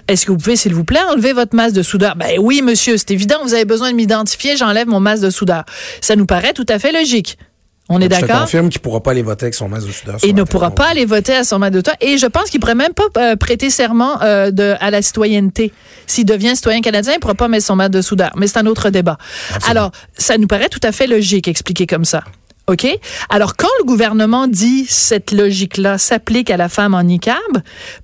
Est-ce 0.07 0.25
que 0.25 0.31
vous 0.31 0.37
pouvez, 0.37 0.55
s'il 0.55 0.73
vous 0.73 0.83
plaît, 0.83 0.99
enlever 1.09 1.33
votre 1.33 1.55
masque 1.55 1.75
de 1.75 1.81
soudeur? 1.83 2.15
Ben 2.15 2.37
oui, 2.39 2.61
monsieur, 2.61 2.97
c'est 2.97 3.11
évident, 3.11 3.37
vous 3.43 3.53
avez 3.53 3.65
besoin 3.65 3.91
de 3.91 3.95
m'identifier, 3.95 4.57
j'enlève 4.57 4.87
mon 4.87 4.99
masque 4.99 5.23
de 5.23 5.29
soudeur. 5.29 5.63
Ça 6.01 6.15
nous 6.15 6.25
paraît 6.25 6.53
tout 6.53 6.65
à 6.69 6.77
fait 6.79 6.91
logique. 6.91 7.37
On 7.87 7.99
est 7.99 8.05
Je 8.05 8.09
te 8.09 8.21
d'accord? 8.21 8.41
confirme 8.41 8.69
qu'il 8.69 8.81
pourra 8.81 9.01
pas 9.01 9.11
aller 9.11 9.21
voter 9.21 9.45
avec 9.45 9.53
son 9.53 9.69
masque 9.69 9.85
de 9.87 9.91
soudeur. 9.91 10.17
la 10.23 10.33
ne 10.33 10.43
pourra 10.43 10.71
pas 10.71 10.87
aller 10.87 11.05
voter 11.05 11.35
à 11.35 11.43
son 11.43 11.59
masque 11.59 11.73
de 11.73 11.77
soudeur. 11.79 11.95
Et 12.01 12.17
je 12.17 12.25
pense 12.25 12.49
qu'il 12.49 12.59
pourrait 12.59 12.73
même 12.73 12.93
pas 12.93 13.05
euh, 13.17 13.35
prêter 13.35 13.69
serment 13.69 14.19
euh, 14.23 14.49
de, 14.49 14.73
à 14.79 14.89
la 14.89 15.03
citoyenneté. 15.03 15.71
S'il 16.07 16.25
devient 16.25 16.55
citoyen 16.55 16.81
canadien, 16.81 17.13
il 17.15 17.19
pourra 17.19 17.35
pas 17.35 17.47
mettre 17.47 17.65
son 17.65 17.75
masque 17.75 17.91
de 17.91 18.01
soudeur. 18.01 18.31
Mais 18.37 18.47
c'est 18.47 18.57
un 18.57 18.65
autre 18.65 18.89
débat. 18.89 19.17
Alors, 19.67 19.91
ça 20.17 20.39
nous 20.39 20.47
paraît 20.47 20.69
tout 20.69 20.79
à 20.81 20.91
fait 20.91 21.05
logique, 21.05 21.47
expliqué 21.47 21.85
comme 21.85 22.05
ça. 22.05 22.23
OK? 22.67 22.87
Alors, 23.29 23.55
quand 23.55 23.69
le 23.79 23.85
gouvernement 23.85 24.47
dit 24.47 24.85
cette 24.87 25.31
logique-là 25.31 25.97
s'applique 25.97 26.49
à 26.49 26.57
la 26.57 26.69
femme 26.69 26.93
en 26.93 27.03
niqab, 27.03 27.35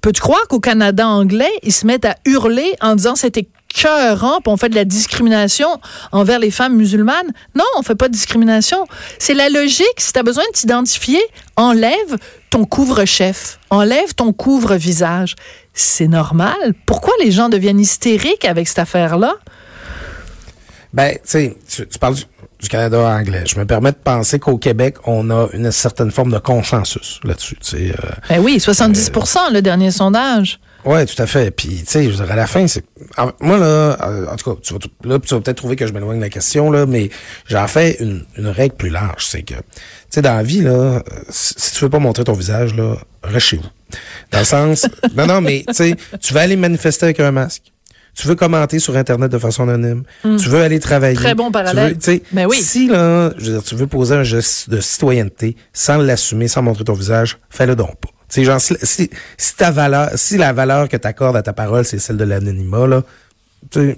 peux-tu 0.02 0.22
croire 0.22 0.48
qu'au 0.48 0.60
Canada 0.60 1.08
anglais, 1.08 1.52
ils 1.64 1.74
se 1.74 1.86
mettent 1.88 2.06
à 2.06 2.16
hurler 2.26 2.76
en 2.82 2.96
disant 2.96 3.16
c'était 3.16 3.48
cœurant, 3.74 4.40
on 4.46 4.58
fait 4.58 4.70
de 4.70 4.76
la 4.76 4.86
discrimination 4.86 5.68
envers 6.12 6.40
les 6.40 6.52
femmes 6.52 6.76
musulmanes? 6.76 7.32
Non, 7.56 7.64
on 7.78 7.82
fait 7.82 7.96
pas 7.96 8.08
de 8.08 8.14
discrimination. 8.14 8.86
C'est 9.18 9.34
la 9.34 9.50
logique. 9.50 9.86
Si 9.98 10.14
tu 10.14 10.20
as 10.20 10.24
besoin 10.24 10.44
de 10.52 10.58
t'identifier, 10.58 11.22
enlève 11.56 12.18
ton 12.50 12.66
couvre-chef, 12.66 13.60
enlève 13.70 14.14
ton 14.14 14.34
couvre-visage. 14.34 15.36
C'est 15.74 16.08
normal. 16.08 16.74
Pourquoi 16.86 17.14
les 17.24 17.32
gens 17.32 17.50
deviennent 17.50 17.80
hystériques 17.80 18.46
avec 18.46 18.68
cette 18.68 18.80
affaire-là? 18.80 19.36
Ben, 20.94 21.14
tu 21.14 21.54
sais, 21.66 21.88
tu 21.88 21.98
parles 21.98 22.18
du, 22.62 22.70
Canada 22.70 23.00
anglais. 23.00 23.44
Je 23.48 23.60
me 23.60 23.66
permets 23.66 23.92
de 23.92 23.98
penser 23.98 24.40
qu'au 24.40 24.58
Québec, 24.58 24.96
on 25.06 25.30
a 25.30 25.48
une 25.54 25.72
certaine 25.72 26.12
forme 26.12 26.32
de 26.32 26.38
consensus 26.38 27.20
là-dessus. 27.24 27.58
Euh, 27.74 27.92
Ben 28.30 28.40
oui, 28.40 28.58
70% 28.58 29.52
le 29.54 29.62
dernier 29.62 29.92
sondage. 29.92 30.60
ouais, 30.86 31.06
tout 31.06 31.22
à 31.22 31.28
fait. 31.28 31.52
Puis, 31.52 31.70
tu 31.80 31.86
sais, 31.88 32.04
je 32.06 32.16
dirais 32.16 32.32
à 32.32 32.36
la 32.36 32.48
fin, 32.48 32.68
c'est 32.68 32.84
moi 33.40 33.58
là, 33.58 33.66
euh, 33.66 34.26
en 34.28 34.36
tout 34.36 34.54
cas, 34.56 34.60
tu 34.64 34.74
vas, 34.74 34.80
tout- 34.80 34.90
là, 35.04 35.20
tu 35.20 35.34
vas 35.34 35.42
peut-être 35.42 35.58
trouver 35.58 35.76
que 35.76 35.86
je 35.88 35.94
m'éloigne 35.94 36.18
de 36.18 36.24
la 36.24 36.30
question 36.30 36.72
là, 36.72 36.86
mais 36.86 37.10
j'en 37.48 37.68
fais 37.68 37.98
une, 38.00 38.26
une 38.38 38.48
règle 38.48 38.76
plus 38.76 38.90
large, 38.90 39.26
c'est 39.28 39.44
que, 39.44 39.54
tu 39.56 39.62
sais, 40.10 40.22
dans 40.22 40.36
la 40.36 40.44
vie 40.44 40.62
là, 40.62 40.72
euh, 40.72 41.00
si, 41.30 41.54
si 41.58 41.74
tu 41.74 41.84
veux 41.84 41.90
pas 41.90 42.00
montrer 42.00 42.24
ton 42.24 42.34
visage 42.34 42.74
là, 42.76 42.96
reste 43.24 43.48
chez 43.48 43.58
vous. 43.58 43.70
Dans 44.32 44.40
le 44.40 44.46
sens, 44.46 44.88
non, 45.16 45.26
non, 45.28 45.42
mais 45.42 45.64
tu 45.68 45.74
sais, 45.74 45.96
tu 46.22 46.34
vas 46.34 46.42
aller 46.42 46.56
manifester 46.56 47.06
avec 47.06 47.20
un 47.20 47.32
masque. 47.32 47.64
Tu 48.16 48.28
veux 48.28 48.36
commenter 48.36 48.80
sur 48.80 48.96
Internet 48.98 49.32
de 49.32 49.38
façon 49.38 49.68
anonyme. 49.70 50.04
Tu 50.24 50.50
veux 50.50 50.62
aller 50.62 50.80
travailler. 50.80 51.16
Très 51.16 51.36
bon 51.36 51.52
parallèle. 51.52 51.94
veux, 51.94 51.98
tu 51.98 52.02
sais, 52.02 52.24
Ben 52.32 52.46
oui. 52.46 52.58
Si 52.58 52.88
là, 52.88 53.32
je 53.38 53.46
veux 53.46 53.52
dire, 53.54 53.64
tu 53.64 53.76
veux 53.76 53.88
poser 53.88 54.16
un 54.16 54.24
geste 54.24 54.70
de 54.70 54.82
citoyenneté 54.82 55.56
sans 55.74 55.98
l'assumer, 55.98 56.48
sans 56.48 56.62
montrer 56.62 56.84
ton 56.84 56.94
visage, 56.94 57.38
fais-le 57.50 57.76
donc 57.76 57.96
pas. 58.02 58.10
sais, 58.28 58.44
genre, 58.44 58.60
si, 58.60 58.76
si, 58.84 59.10
si 59.38 59.56
ta 59.56 59.72
valeur, 59.72 60.10
si 60.16 60.38
la 60.38 60.52
valeur 60.54 60.90
que 60.90 60.98
tu 60.98 61.08
accordes 61.08 61.38
à 61.38 61.42
ta 61.42 61.54
parole, 61.54 61.86
c'est 61.86 62.00
celle 62.00 62.18
de 62.18 62.24
l'anonymat, 62.26 62.88
là, 62.88 63.04
tu 63.72 63.80
sais, 63.80 63.98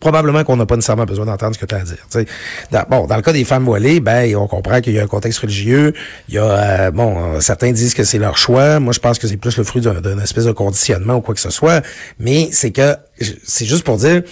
probablement 0.00 0.44
qu'on 0.44 0.56
n'a 0.56 0.66
pas 0.66 0.76
nécessairement 0.76 1.04
besoin 1.04 1.26
d'entendre 1.26 1.54
ce 1.54 1.60
que 1.60 1.66
tu 1.66 1.74
as 1.74 1.78
à 1.78 1.82
dire. 1.82 1.98
sais. 2.08 2.26
Dans, 2.70 2.84
bon, 2.88 3.06
dans 3.06 3.16
le 3.16 3.22
cas 3.22 3.32
des 3.32 3.44
femmes 3.44 3.64
voilées, 3.64 4.00
ben 4.00 4.34
on 4.36 4.46
comprend 4.46 4.80
qu'il 4.80 4.94
y 4.94 4.98
a 4.98 5.02
un 5.02 5.06
contexte 5.06 5.40
religieux. 5.40 5.92
Il 6.28 6.34
y 6.34 6.38
a 6.38 6.44
euh, 6.44 6.90
bon, 6.90 7.34
euh, 7.34 7.40
certains 7.40 7.72
disent 7.72 7.94
que 7.94 8.04
c'est 8.04 8.18
leur 8.18 8.38
choix. 8.38 8.80
Moi, 8.80 8.92
je 8.92 9.00
pense 9.00 9.18
que 9.18 9.26
c'est 9.26 9.36
plus 9.36 9.56
le 9.56 9.64
fruit 9.64 9.82
d'un 9.82 10.18
espèce 10.18 10.44
de 10.44 10.52
conditionnement 10.52 11.16
ou 11.16 11.20
quoi 11.20 11.34
que 11.34 11.40
ce 11.40 11.50
soit. 11.50 11.84
Mais 12.18 12.48
c'est 12.52 12.70
que 12.70 12.96
c'est 13.44 13.66
juste 13.66 13.84
pour 13.84 13.96
dire 13.98 14.22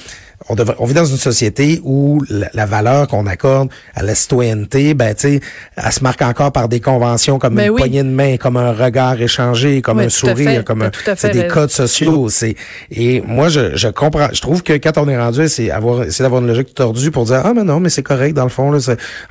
on, 0.48 0.54
devrait, 0.54 0.76
on 0.78 0.86
vit 0.86 0.94
dans 0.94 1.04
une 1.04 1.16
société 1.16 1.80
où 1.84 2.22
la, 2.28 2.66
valeur 2.66 3.08
qu'on 3.08 3.26
accorde 3.26 3.68
à 3.94 4.02
la 4.02 4.14
citoyenneté, 4.14 4.94
ben 4.94 5.14
tu 5.14 5.38
sais, 5.38 5.40
elle 5.76 5.92
se 5.92 6.02
marque 6.02 6.22
encore 6.22 6.52
par 6.52 6.68
des 6.68 6.80
conventions 6.80 7.38
comme 7.38 7.54
ben 7.54 7.70
une 7.70 7.76
poignée 7.76 8.02
de 8.02 8.08
main, 8.08 8.36
comme 8.36 8.56
un 8.56 8.72
regard 8.72 9.20
échangé, 9.20 9.82
comme 9.82 10.00
un 10.00 10.08
sourire, 10.08 10.64
comme 10.64 10.90
c'est 11.16 11.30
des 11.30 11.46
codes 11.46 11.70
sociaux. 11.70 12.28
C'est 12.28 12.56
et 12.90 13.20
moi 13.20 13.48
je, 13.48 13.76
je 13.76 13.88
comprends, 13.88 14.28
je 14.32 14.40
trouve 14.40 14.62
que 14.62 14.74
quand 14.74 14.98
on 14.98 15.08
est 15.08 15.18
rendu, 15.18 15.48
c'est 15.48 15.70
avoir, 15.70 16.04
c'est 16.08 16.22
d'avoir 16.22 16.40
une 16.40 16.48
logique 16.48 16.74
tordue 16.74 17.10
pour 17.10 17.24
dire 17.26 17.42
ah 17.44 17.52
mais 17.54 17.64
non 17.64 17.80
mais 17.80 17.88
c'est 17.88 18.02
correct 18.02 18.34
dans 18.34 18.44
le 18.44 18.50
fond 18.50 18.70
là, 18.70 18.78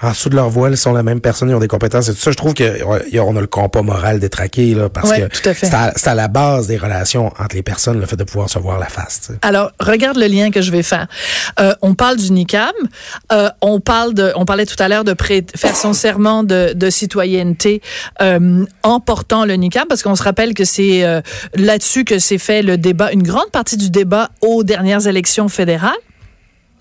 en 0.02 0.10
dessous 0.10 0.30
de 0.30 0.36
leur 0.36 0.50
voile 0.50 0.74
ils 0.74 0.78
sont 0.78 0.94
la 0.94 1.04
même 1.04 1.22
personne, 1.22 1.50
ils 1.50 1.56
ont 1.56 1.60
des 1.60 1.68
compétences 1.68 2.10
et 2.10 2.14
tout 2.14 2.20
ça. 2.20 2.32
Je 2.32 2.38
trouve 2.38 2.54
que 2.54 2.84
on 3.20 3.36
a 3.36 3.42
le 3.42 3.48
compas 3.48 3.82
moral 3.82 4.20
détraqué 4.20 4.74
là 4.74 4.90
parce 4.90 5.12
que 5.12 5.54
c'est 5.54 5.74
à, 5.74 5.94
à, 6.06 6.16
la 6.16 6.28
base 6.28 6.68
des 6.68 6.78
relations 6.78 7.28
entre 7.40 7.56
les 7.56 7.64
personnes 7.64 8.00
le 8.00 8.06
fait 8.06 8.16
de 8.16 8.24
pouvoir 8.24 8.50
se 8.50 8.60
voir 8.60 8.80
la 8.80 8.88
face. 8.88 9.32
Alors 9.42 9.72
regarde 9.80 10.18
le 10.18 10.28
lien 10.28 10.52
que 10.52 10.62
je 10.62 10.72
vais 10.72 10.84
faire 10.84 11.01
euh, 11.60 11.74
on 11.82 11.96
parle 11.96 12.18
du 12.18 12.32
NICAM. 12.32 12.72
Euh, 13.32 13.50
on 13.62 13.80
parle 13.80 14.14
de, 14.14 14.32
on 14.36 14.46
parlait 14.46 14.66
tout 14.66 14.76
à 14.80 14.88
l'heure 14.88 15.04
de 15.04 15.16
faire 15.56 15.76
son 15.76 15.94
serment 15.94 16.44
de, 16.44 16.90
citoyenneté 16.90 17.82
euh, 18.22 18.66
en 18.84 19.00
portant 19.00 19.46
le 19.46 19.54
NICAM, 19.56 19.88
parce 19.88 20.04
qu'on 20.04 20.16
se 20.16 20.24
rappelle 20.24 20.54
que 20.54 20.66
c'est 20.66 21.04
là-dessus 21.56 22.04
que 22.04 22.20
s'est 22.20 22.38
fait 22.38 22.62
le 22.62 22.78
débat, 22.78 23.12
une 23.12 23.24
grande 23.24 23.50
partie 23.52 23.78
du 23.78 23.90
débat 23.90 24.30
aux 24.42 24.64
dernières 24.64 25.08
élections 25.08 25.48
fédérales. 25.48 25.94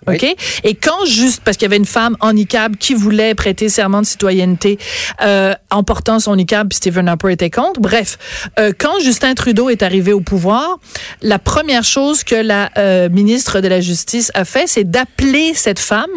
OK? 0.06 0.24
Et 0.64 0.74
quand 0.74 1.04
juste, 1.04 1.42
parce 1.44 1.56
qu'il 1.56 1.66
y 1.66 1.70
avait 1.70 1.76
une 1.76 1.86
femme 1.86 2.16
en 2.20 2.32
niqab 2.32 2.76
qui 2.76 2.94
voulait 2.94 3.34
prêter 3.34 3.68
serment 3.68 4.00
de 4.00 4.06
citoyenneté 4.06 4.78
euh, 5.22 5.54
en 5.70 5.82
portant 5.82 6.20
son 6.20 6.36
niqab, 6.36 6.68
puis 6.68 6.76
Stephen 6.76 7.08
Harper 7.08 7.32
était 7.32 7.50
contre. 7.50 7.80
Bref, 7.80 8.18
euh, 8.58 8.72
quand 8.76 9.00
Justin 9.00 9.34
Trudeau 9.34 9.68
est 9.68 9.82
arrivé 9.82 10.12
au 10.12 10.20
pouvoir, 10.20 10.78
la 11.22 11.38
première 11.38 11.84
chose 11.84 12.24
que 12.24 12.34
la 12.34 12.70
euh, 12.78 13.08
ministre 13.08 13.60
de 13.60 13.68
la 13.68 13.80
Justice 13.80 14.30
a 14.34 14.44
fait, 14.44 14.66
c'est 14.66 14.90
d'appeler 14.90 15.52
cette 15.54 15.78
femme 15.78 16.10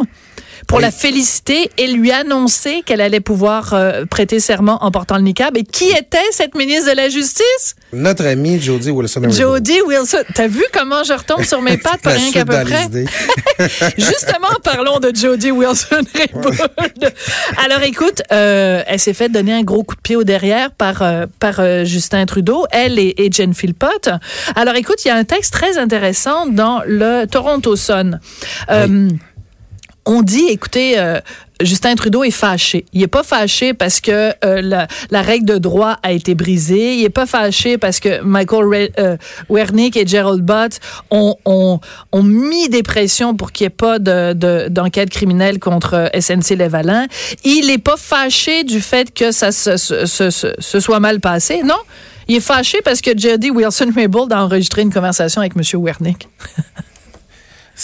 pour 0.67 0.80
la 0.80 0.91
féliciter 0.91 1.69
et 1.78 1.88
lui 1.88 2.12
annoncer 2.12 2.84
qu'elle 2.86 3.02
allait 3.02 3.19
pouvoir 3.19 3.73
euh, 3.73 4.06
prêter 4.06 4.39
serment 4.39 4.84
en 4.84 4.91
portant 4.91 5.17
le 5.17 5.23
niqab. 5.23 5.58
Et 5.58 5.63
qui 5.63 5.89
était 5.89 6.17
cette 6.32 6.56
ministre 6.56 6.91
de 6.91 6.95
la 6.95 7.10
Justice? 7.10 7.76
Notre 7.91 8.26
amie 8.26 8.60
Jody 8.62 8.91
Wilson. 8.91 9.21
Jody 9.30 9.82
Wilson. 9.82 10.23
T'as 10.34 10.47
vu 10.47 10.63
comment 10.73 11.04
je 11.04 11.13
retombe 11.13 11.43
sur 11.43 11.62
mes 11.62 11.78
pattes, 11.84 12.02
pas 12.02 12.12
rien 12.12 12.32
qu'à 12.32 12.45
peu 12.45 12.62
près? 12.63 12.88
Justement, 13.97 14.47
parlons 14.63 14.99
de 14.99 15.12
Jody 15.13 15.52
Wilson 15.52 16.04
Alors 17.63 17.82
écoute, 17.84 18.21
euh, 18.32 18.84
elle 18.88 18.99
s'est 18.99 19.13
fait 19.13 19.30
donner 19.30 19.54
un 19.54 19.63
gros 19.63 19.84
coup 19.84 19.95
de 19.95 20.02
pied 20.02 20.15
au 20.15 20.23
derrière 20.23 20.71
par, 20.71 21.02
euh, 21.02 21.26
par 21.39 21.86
Justin 21.86 22.26
Trudeau, 22.26 22.65
elle 22.71 22.99
et, 22.99 23.13
et 23.17 23.32
Jen 23.32 23.54
Philpott. 23.54 24.10
Alors 24.56 24.76
écoute, 24.76 25.06
il 25.06 25.10
y 25.10 25.12
a 25.12 25.15
un 25.15 25.23
texte 25.23 25.54
très 25.54 25.78
intéressant 25.78 26.47
dans 26.47 26.82
le 26.86 27.26
Toronto 27.26 27.76
Sun 27.76 28.19
on 30.05 30.21
dit, 30.21 30.47
écoutez, 30.49 30.99
euh, 30.99 31.19
Justin 31.61 31.95
Trudeau 31.95 32.23
est 32.23 32.31
fâché. 32.31 32.85
Il 32.93 33.01
est 33.01 33.07
pas 33.07 33.23
fâché 33.23 33.73
parce 33.73 34.01
que 34.01 34.33
euh, 34.43 34.85
la, 35.09 35.21
règle 35.21 35.45
de 35.45 35.57
droit 35.57 35.97
a 36.03 36.11
été 36.11 36.35
brisée. 36.35 36.95
Il 36.95 37.05
est 37.05 37.09
pas 37.09 37.25
fâché 37.25 37.77
parce 37.77 37.99
que 37.99 38.21
Michael 38.21 38.91
euh, 38.99 39.17
Wernick 39.49 39.95
et 39.95 40.05
Gerald 40.05 40.41
Butt 40.41 40.79
ont, 41.09 41.35
ont, 41.45 41.79
ont, 42.11 42.23
mis 42.23 42.67
des 42.69 42.83
pressions 42.83 43.35
pour 43.35 43.51
qu'il 43.51 43.65
n'y 43.65 43.67
ait 43.67 43.69
pas 43.69 43.99
d'enquête 43.99 45.09
de, 45.09 45.13
criminelle 45.13 45.59
contre 45.59 46.09
SNC 46.19 46.57
Lavalin. 46.57 47.07
Il 47.45 47.69
est 47.69 47.77
pas 47.77 47.97
fâché 47.97 48.63
du 48.63 48.81
fait 48.81 49.13
que 49.13 49.31
ça 49.31 49.51
se, 49.51 49.77
se, 49.77 50.05
se, 50.05 50.53
se 50.57 50.79
soit 50.79 50.99
mal 50.99 51.21
passé. 51.21 51.61
Non. 51.63 51.79
Il 52.27 52.35
est 52.35 52.41
fâché 52.41 52.79
parce 52.83 53.01
que 53.01 53.11
Jody 53.17 53.51
Wilson-Raybould 53.51 54.31
a 54.31 54.43
enregistré 54.43 54.81
une 54.81 54.93
conversation 54.93 55.41
avec 55.41 55.53
M. 55.55 55.63
Wernick. 55.81 56.27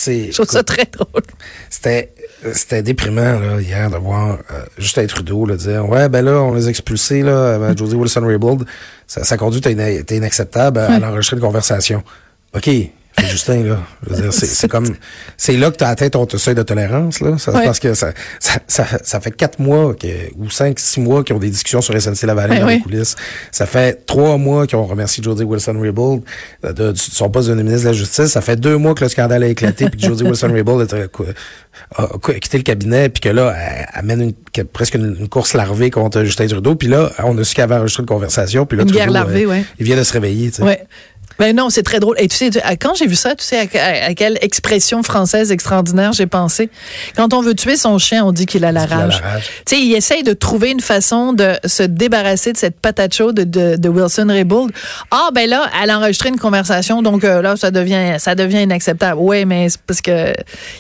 Je 0.06 0.32
trouve 0.32 0.50
ça 0.50 0.64
très 0.64 0.86
drôle. 0.86 1.24
C'était 1.70 2.14
c'était 2.54 2.82
déprimant 2.82 3.40
là, 3.40 3.60
hier 3.60 3.90
de 3.90 3.98
voir 3.98 4.38
euh, 4.52 4.64
Justin 4.78 5.06
Trudeau 5.08 5.46
là, 5.46 5.58
dire 5.58 5.88
Ouais, 5.90 6.08
ben 6.08 6.24
là, 6.24 6.42
on 6.42 6.54
les 6.54 6.68
a 6.68 6.70
expulsés, 6.70 7.22
là, 7.22 7.76
Josie 7.78 7.96
Wilson 7.96 8.26
Raybould. 8.26 8.66
Sa, 9.08 9.24
sa 9.24 9.38
conduite 9.38 9.66
était 9.66 10.16
inacceptable. 10.16 10.80
Elle 10.90 11.04
a 11.04 11.10
enregistré 11.10 11.36
une 11.36 11.42
conversation. 11.42 12.04
OK, 12.56 12.70
Justin, 13.28 13.64
là. 13.64 13.80
c'est 14.32 14.68
comme, 14.68 14.96
c'est 15.38 15.58
là 15.58 15.72
que 15.72 15.78
tu 15.78 15.84
as 15.84 15.90
atteint 15.90 16.10
ton 16.10 16.28
seuil 16.30 16.56
de 16.56 16.64
tolérance, 16.64 17.22
là. 17.22 17.36
Parce 17.46 17.80
que 17.80 17.94
ça, 17.94 18.12
ça, 18.40 18.60
ça, 18.68 19.20
fait 19.20 19.32
quatre 19.32 19.60
mois 19.60 19.96
ou 20.38 20.50
cinq, 20.50 20.80
six 20.80 21.00
mois 21.00 21.24
qu'ils 21.24 21.36
ont 21.36 21.40
des 21.40 21.50
discussions 21.50 21.82
sur 21.82 22.00
SNC 22.00 22.24
Lavalin 22.24 22.60
dans 22.60 22.68
les 22.68 22.80
coulisses. 22.80 23.16
Ça 23.52 23.66
fait 23.66 24.06
trois 24.06 24.38
mois 24.38 24.68
qu'ils 24.68 24.78
ont 24.78 24.86
remercié 24.86 25.24
Jody 25.24 25.44
Wilson-Raybould 25.44 26.22
de, 26.64 26.72
de, 26.72 26.94
son 26.96 27.30
poste 27.30 27.50
de 27.50 27.56
ministre 27.56 27.82
de 27.82 27.88
la 27.88 27.94
Justice. 27.94 28.28
Ça 28.28 28.42
fait 28.42 28.56
deux 28.56 28.78
mois 28.78 28.94
que 28.96 29.04
le 29.04 29.10
scandale 29.10 29.44
a 29.44 29.48
éclaté 29.48 29.90
puis 29.90 30.00
que 30.00 30.06
Jody 30.06 30.24
Wilson-Raybould 30.24 30.94
a, 30.94 32.08
quitté 32.40 32.58
le 32.58 32.64
cabinet 32.64 33.10
puis 33.10 33.22
que 33.22 33.30
là, 33.30 33.54
elle, 33.56 33.88
amène 33.94 34.22
une, 34.22 34.66
presque 34.66 34.96
une, 34.96 35.28
course 35.30 35.54
larvée 35.54 35.90
contre 35.90 36.24
Justin 36.24 36.48
Trudeau. 36.48 36.76
Puis 36.76 36.88
là, 36.88 37.12
on 37.24 37.38
a 37.38 37.44
su 37.44 37.56
qu'elle 37.56 37.66
avait 37.66 37.76
enregistré 37.76 38.02
une 38.02 38.08
conversation. 38.08 38.66
Puis 38.66 38.78
là, 38.78 38.84
une 38.84 38.92
guerre 38.92 39.12
larvée, 39.12 39.46
euh, 39.46 39.62
Il 39.80 39.86
vient 39.86 39.98
de 39.98 40.04
se 40.04 40.14
réveiller, 40.14 40.52
tu 40.52 40.64
sais. 40.64 40.88
Ben 41.40 41.56
non, 41.56 41.70
c'est 41.70 41.84
très 41.84 42.02
drôle. 42.02 42.18
Et 42.20 42.28
tu 42.28 42.36
sais, 42.36 42.52
quand 42.80 42.96
j'ai 42.96 43.08
vu 43.08 43.16
ça, 43.16 43.34
tu 43.34 43.46
sais 43.46 43.70
à, 43.80 44.14
quelle 44.14 44.38
expression 44.42 45.02
française 45.04 45.52
extraordinaire 45.52 46.12
j'ai 46.12 46.28
pensé? 46.28 46.70
Quand 47.16 47.34
on 47.34 47.42
veut 47.42 47.56
tuer 47.56 47.78
son 47.78 47.98
chien, 47.98 48.26
on 48.26 48.34
dit 48.34 48.46
qu'il 48.46 48.66
a 48.66 48.74
la 48.74 48.86
rage. 48.86 49.22
Tu 49.66 49.76
sais, 49.76 49.82
il 49.82 49.96
essaye 49.96 50.24
de 50.24 50.34
trouver 50.34 50.72
une 50.72 50.82
façon 50.82 51.32
de 51.32 51.54
se 51.64 51.84
débarrasser 51.84 52.52
de 52.52 52.58
cette 52.58 52.80
patate 52.80 53.16
chaude 53.16 53.36
de, 53.36 53.78
de, 53.78 53.90
Wilson 53.90 54.28
Raybould. 54.28 54.72
Ah 55.12 55.30
ben 55.34 55.50
là, 55.50 55.70
elle 55.82 55.90
a 55.90 55.98
enregistré 55.98 56.28
une 56.28 56.40
conversation, 56.40 57.02
donc 57.02 57.24
euh, 57.24 57.42
là 57.42 57.56
ça 57.56 57.72
devient 57.72 58.18
ça 58.20 58.36
devient 58.36 58.64
inacceptable. 58.64 59.20
Ouais, 59.20 59.46
mais 59.46 59.70
c'est 59.70 59.82
parce 59.82 60.02
que 60.02 60.34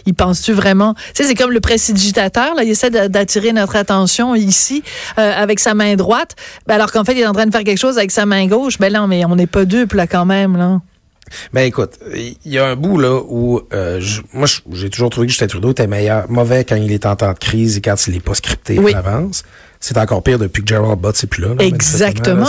il 0.05 0.13
pense-tu 0.13 0.51
vraiment? 0.51 0.93
Tu 0.93 1.23
sais, 1.23 1.23
c'est 1.23 1.35
comme 1.35 1.51
le 1.51 1.61
prestidigitateur 1.61 2.53
là, 2.55 2.63
il 2.63 2.69
essaie 2.69 2.89
d'attirer 2.89 3.53
notre 3.53 3.77
attention 3.77 4.35
ici 4.35 4.83
euh, 5.17 5.31
avec 5.35 5.61
sa 5.61 5.73
main 5.73 5.95
droite, 5.95 6.35
ben, 6.67 6.75
alors 6.75 6.91
qu'en 6.91 7.05
fait 7.05 7.13
il 7.13 7.21
est 7.21 7.27
en 7.27 7.33
train 7.33 7.45
de 7.45 7.51
faire 7.51 7.63
quelque 7.63 7.79
chose 7.79 7.97
avec 7.97 8.11
sa 8.11 8.25
main 8.25 8.45
gauche. 8.47 8.77
Ben 8.77 8.91
non, 8.91 9.07
mais 9.07 9.23
on 9.23 9.37
n'est 9.37 9.47
pas 9.47 9.63
dupe 9.63 9.93
là 9.93 10.05
quand 10.05 10.25
même. 10.25 10.28
Ben 11.53 11.61
écoute, 11.61 11.99
il 12.15 12.37
y 12.45 12.57
a 12.57 12.65
un 12.65 12.75
bout 12.75 12.97
là 12.99 13.21
où 13.27 13.61
euh, 13.73 14.01
moi 14.33 14.47
j'ai 14.71 14.89
toujours 14.89 15.09
trouvé 15.09 15.27
que 15.27 15.31
Justin 15.31 15.47
Trudeau 15.47 15.71
était 15.71 15.87
meilleur, 15.87 16.29
mauvais 16.29 16.63
quand 16.65 16.75
il 16.75 16.91
est 16.91 17.05
en 17.05 17.15
temps 17.15 17.33
de 17.33 17.37
crise 17.37 17.77
et 17.77 17.81
quand 17.81 17.95
il 18.07 18.13
n'est 18.13 18.19
pas 18.19 18.33
scripté 18.33 18.79
en 18.79 18.85
avance. 18.97 19.43
C'est 19.81 19.97
encore 19.97 20.21
pire 20.21 20.37
depuis 20.37 20.61
que 20.61 20.67
Gerald 20.67 20.99
Bott 20.99 21.21
n'est 21.21 21.27
plus 21.27 21.41
là. 21.41 21.49
Exactement. 21.59 22.45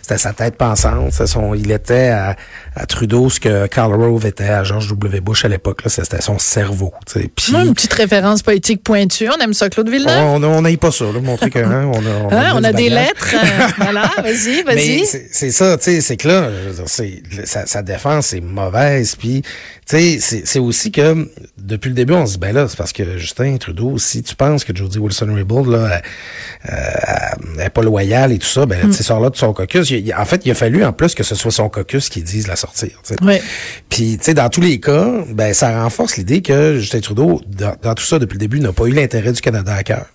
C'était 0.00 0.18
sa 0.18 0.32
tête 0.32 0.56
pensante. 0.56 1.12
Son, 1.12 1.54
il 1.54 1.70
était 1.70 2.08
à, 2.08 2.34
Trudeau 2.86 3.28
ce 3.28 3.40
que 3.40 3.66
Karl 3.66 3.92
Rove 3.92 4.24
était 4.24 4.48
à 4.48 4.64
George 4.64 4.88
W. 4.88 5.20
Bush 5.20 5.44
à 5.44 5.48
l'époque. 5.48 5.82
C'était 5.86 6.22
son 6.22 6.38
cerveau. 6.38 6.94
Puis, 7.36 7.54
une 7.54 7.74
petite 7.74 7.92
référence 7.92 8.42
politique 8.42 8.82
pointue. 8.82 9.28
On 9.28 9.38
aime 9.42 9.52
ça, 9.52 9.68
Claude 9.68 9.90
Villeneuve? 9.90 10.24
On 10.24 10.62
n'aime 10.62 10.78
pas 10.78 10.90
ça. 10.90 11.04
Là, 11.04 11.20
montrer 11.20 11.50
que, 11.50 11.58
hein, 11.58 11.90
on 11.92 12.06
a, 12.06 12.54
on 12.54 12.64
a, 12.64 12.68
hein, 12.68 12.72
des 12.72 12.88
lettres. 12.88 13.34
Euh, 13.34 13.68
voilà, 13.76 14.10
vas-y, 14.22 14.62
vas-y. 14.62 15.04
C'est 15.04 15.50
ça, 15.50 15.76
tu 15.76 15.84
sais, 15.84 16.00
c'est 16.00 16.16
que 16.16 16.28
là, 16.28 16.48
sa, 17.44 17.66
sa 17.66 17.82
défense 17.82 18.32
est 18.32 18.40
mauvaise. 18.40 19.14
Puis, 19.16 19.42
sais, 19.86 20.42
c'est 20.44 20.58
aussi 20.58 20.92
que 20.92 21.28
depuis 21.58 21.88
le 21.88 21.94
début, 21.94 22.14
on 22.14 22.26
se 22.26 22.32
dit, 22.32 22.38
ben 22.38 22.54
là, 22.54 22.66
c'est 22.68 22.76
parce 22.76 22.92
que 22.92 23.18
Justin 23.18 23.56
Trudeau, 23.56 23.98
si 23.98 24.22
tu 24.22 24.34
penses 24.34 24.64
que 24.64 24.74
Jody 24.74 24.98
Wilson-Raybould, 24.98 25.68
là, 25.68 26.00
euh, 26.70 27.60
est 27.60 27.70
pas 27.70 27.82
loyal 27.82 28.32
et 28.32 28.38
tout 28.38 28.46
ça, 28.46 28.66
ben, 28.66 28.86
mm. 28.86 28.94
tu 28.94 29.02
sors 29.02 29.20
là 29.20 29.30
de 29.30 29.36
son 29.36 29.52
caucus. 29.52 29.92
en 30.16 30.24
fait, 30.24 30.42
il 30.44 30.50
a 30.50 30.54
fallu 30.54 30.84
en 30.84 30.92
plus 30.92 31.14
que 31.14 31.22
ce 31.22 31.34
soit 31.34 31.50
son 31.50 31.68
caucus 31.68 32.08
qui 32.08 32.22
dise 32.22 32.48
la 32.48 32.56
sortir. 32.56 32.90
Puis, 33.88 34.18
tu 34.18 34.24
sais, 34.24 34.34
dans 34.34 34.48
tous 34.48 34.60
les 34.60 34.80
cas, 34.80 35.10
ben, 35.28 35.52
ça 35.54 35.82
renforce 35.82 36.16
l'idée 36.16 36.42
que 36.42 36.78
Justin 36.78 37.00
Trudeau, 37.00 37.40
dans, 37.46 37.94
tout 37.94 38.04
ça, 38.04 38.18
depuis 38.18 38.34
le 38.34 38.40
début, 38.40 38.60
n'a 38.60 38.72
pas 38.72 38.84
eu 38.84 38.92
l'intérêt 38.92 39.32
du 39.32 39.40
Canada 39.40 39.74
à 39.74 39.82
cœur. 39.82 40.06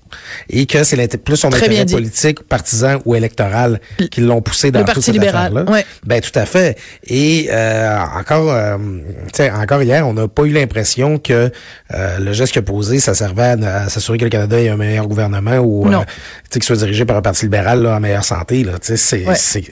Et 0.49 0.65
que 0.65 0.83
c'est 0.83 1.17
plus 1.17 1.35
son 1.35 1.53
intérêt 1.53 1.85
politique, 1.85 2.41
partisan 2.43 2.99
ou 3.05 3.15
électoral 3.15 3.81
qui 4.09 4.21
l'ont 4.21 4.41
poussé 4.41 4.71
dans 4.71 4.79
le 4.79 4.85
Parti 4.85 5.11
libéral. 5.11 5.53
là 5.53 5.83
Ben, 6.05 6.21
tout 6.21 6.37
à 6.37 6.45
fait. 6.45 6.77
Et 7.05 7.49
euh, 7.51 7.97
encore, 8.17 8.51
euh, 8.51 8.77
encore 9.57 9.81
hier, 9.81 10.07
on 10.07 10.13
n'a 10.13 10.27
pas 10.27 10.43
eu 10.43 10.51
l'impression 10.51 11.17
que 11.19 11.51
euh, 11.93 12.19
le 12.19 12.33
geste 12.33 12.57
a 12.57 12.61
posé, 12.61 12.99
ça 12.99 13.13
servait 13.13 13.55
à, 13.63 13.89
s'assurer 13.89 14.17
que 14.17 14.23
le 14.23 14.29
Canada 14.29 14.59
ait 14.59 14.69
un 14.69 14.77
meilleur 14.77 15.07
gouvernement 15.07 15.57
ou 15.57 15.87
euh, 15.87 16.03
qu'il 16.51 16.63
soit 16.63 16.77
dirigé 16.77 17.05
par 17.05 17.17
un 17.17 17.21
parti 17.21 17.45
libéral 17.45 17.81
là, 17.81 17.95
en 17.95 17.99
meilleure 17.99 18.25
santé. 18.25 18.63
Là, 18.63 18.73
c'est, 18.81 18.95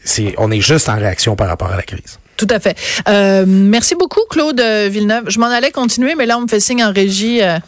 c'est, 0.03 0.35
on 0.37 0.51
est 0.51 0.61
juste 0.61 0.89
en 0.89 0.95
réaction 0.95 1.35
par 1.35 1.47
rapport 1.47 1.71
à 1.71 1.77
la 1.77 1.83
crise. 1.83 2.19
Tout 2.37 2.47
à 2.49 2.59
fait. 2.59 2.77
Euh, 3.07 3.45
merci 3.47 3.95
beaucoup, 3.95 4.21
Claude 4.29 4.61
Villeneuve. 4.89 5.29
Je 5.29 5.39
m'en 5.39 5.47
allais 5.47 5.71
continuer, 5.71 6.15
mais 6.15 6.25
là, 6.25 6.37
on 6.37 6.41
me 6.41 6.47
fait 6.47 6.59
signe 6.59 6.83
en 6.83 6.91
régie. 6.91 7.41
Euh, 7.41 7.59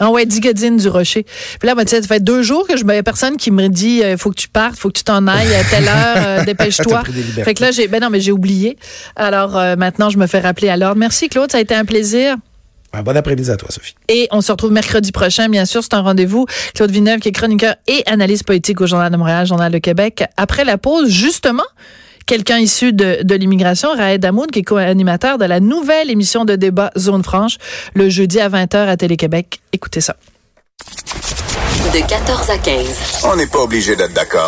en 0.00 0.10
ouais, 0.10 0.26
Digadine 0.26 0.76
du 0.76 0.88
Rocher. 0.88 1.24
Puis 1.58 1.66
là, 1.66 1.74
ben, 1.74 1.86
ça 1.86 2.02
fait 2.02 2.22
deux 2.22 2.42
jours 2.42 2.66
que 2.66 2.76
je 2.76 2.86
a 2.86 3.02
personne 3.02 3.36
qui 3.36 3.50
me 3.50 3.68
dit 3.68 4.02
il 4.04 4.16
faut 4.16 4.30
que 4.30 4.36
tu 4.36 4.48
partes, 4.48 4.76
faut 4.76 4.88
que 4.88 4.98
tu 4.98 5.04
t'en 5.04 5.26
ailles 5.26 5.54
à 5.54 5.64
telle 5.64 5.88
heure, 5.88 6.44
dépêche-toi. 6.46 7.02
fait 7.44 7.54
que 7.54 7.62
là, 7.62 7.70
j'ai 7.70 7.88
ben 7.88 8.00
non, 8.00 8.10
mais 8.10 8.20
j'ai 8.20 8.32
oublié. 8.32 8.76
Alors 9.16 9.52
maintenant, 9.76 10.10
je 10.10 10.18
me 10.18 10.26
fais 10.26 10.40
rappeler 10.40 10.68
à 10.68 10.76
l'ordre. 10.76 10.96
Merci, 10.96 11.28
Claude. 11.28 11.50
Ça 11.50 11.58
a 11.58 11.60
été 11.60 11.74
un 11.74 11.84
plaisir. 11.84 12.36
Un 12.92 13.02
bon 13.02 13.16
après-midi 13.16 13.50
à 13.50 13.56
toi, 13.56 13.68
Sophie. 13.70 13.94
Et 14.08 14.26
on 14.30 14.40
se 14.40 14.50
retrouve 14.50 14.72
mercredi 14.72 15.12
prochain, 15.12 15.48
bien 15.48 15.66
sûr. 15.66 15.82
C'est 15.82 15.94
un 15.94 16.00
rendez-vous. 16.00 16.46
Claude 16.74 16.90
Villeneuve, 16.90 17.20
qui 17.20 17.28
est 17.28 17.32
chroniqueur 17.32 17.74
et 17.86 18.02
analyste 18.06 18.44
politique 18.44 18.80
au 18.80 18.86
Journal 18.86 19.12
de 19.12 19.16
Montréal, 19.16 19.46
Journal 19.46 19.70
de 19.70 19.78
Québec. 19.78 20.24
Après 20.36 20.64
la 20.64 20.78
pause, 20.78 21.10
justement, 21.10 21.64
quelqu'un 22.26 22.58
issu 22.58 22.92
de, 22.92 23.22
de 23.22 23.34
l'immigration, 23.34 23.94
Raed 23.94 24.20
Damoun, 24.20 24.48
qui 24.48 24.60
est 24.60 24.62
co-animateur 24.62 25.38
de 25.38 25.44
la 25.44 25.60
nouvelle 25.60 26.10
émission 26.10 26.44
de 26.44 26.56
débat 26.56 26.90
Zone 26.98 27.22
Franche, 27.22 27.56
le 27.94 28.10
jeudi 28.10 28.40
à 28.40 28.48
20h 28.48 28.88
à 28.88 28.96
Télé-Québec. 28.96 29.60
Écoutez 29.72 30.00
ça. 30.00 30.16
De 31.94 32.06
14 32.06 32.50
à 32.50 32.58
15. 32.58 33.22
On 33.24 33.36
n'est 33.36 33.46
pas 33.46 33.60
obligé 33.60 33.96
d'être 33.96 34.12
d'accord. 34.12 34.44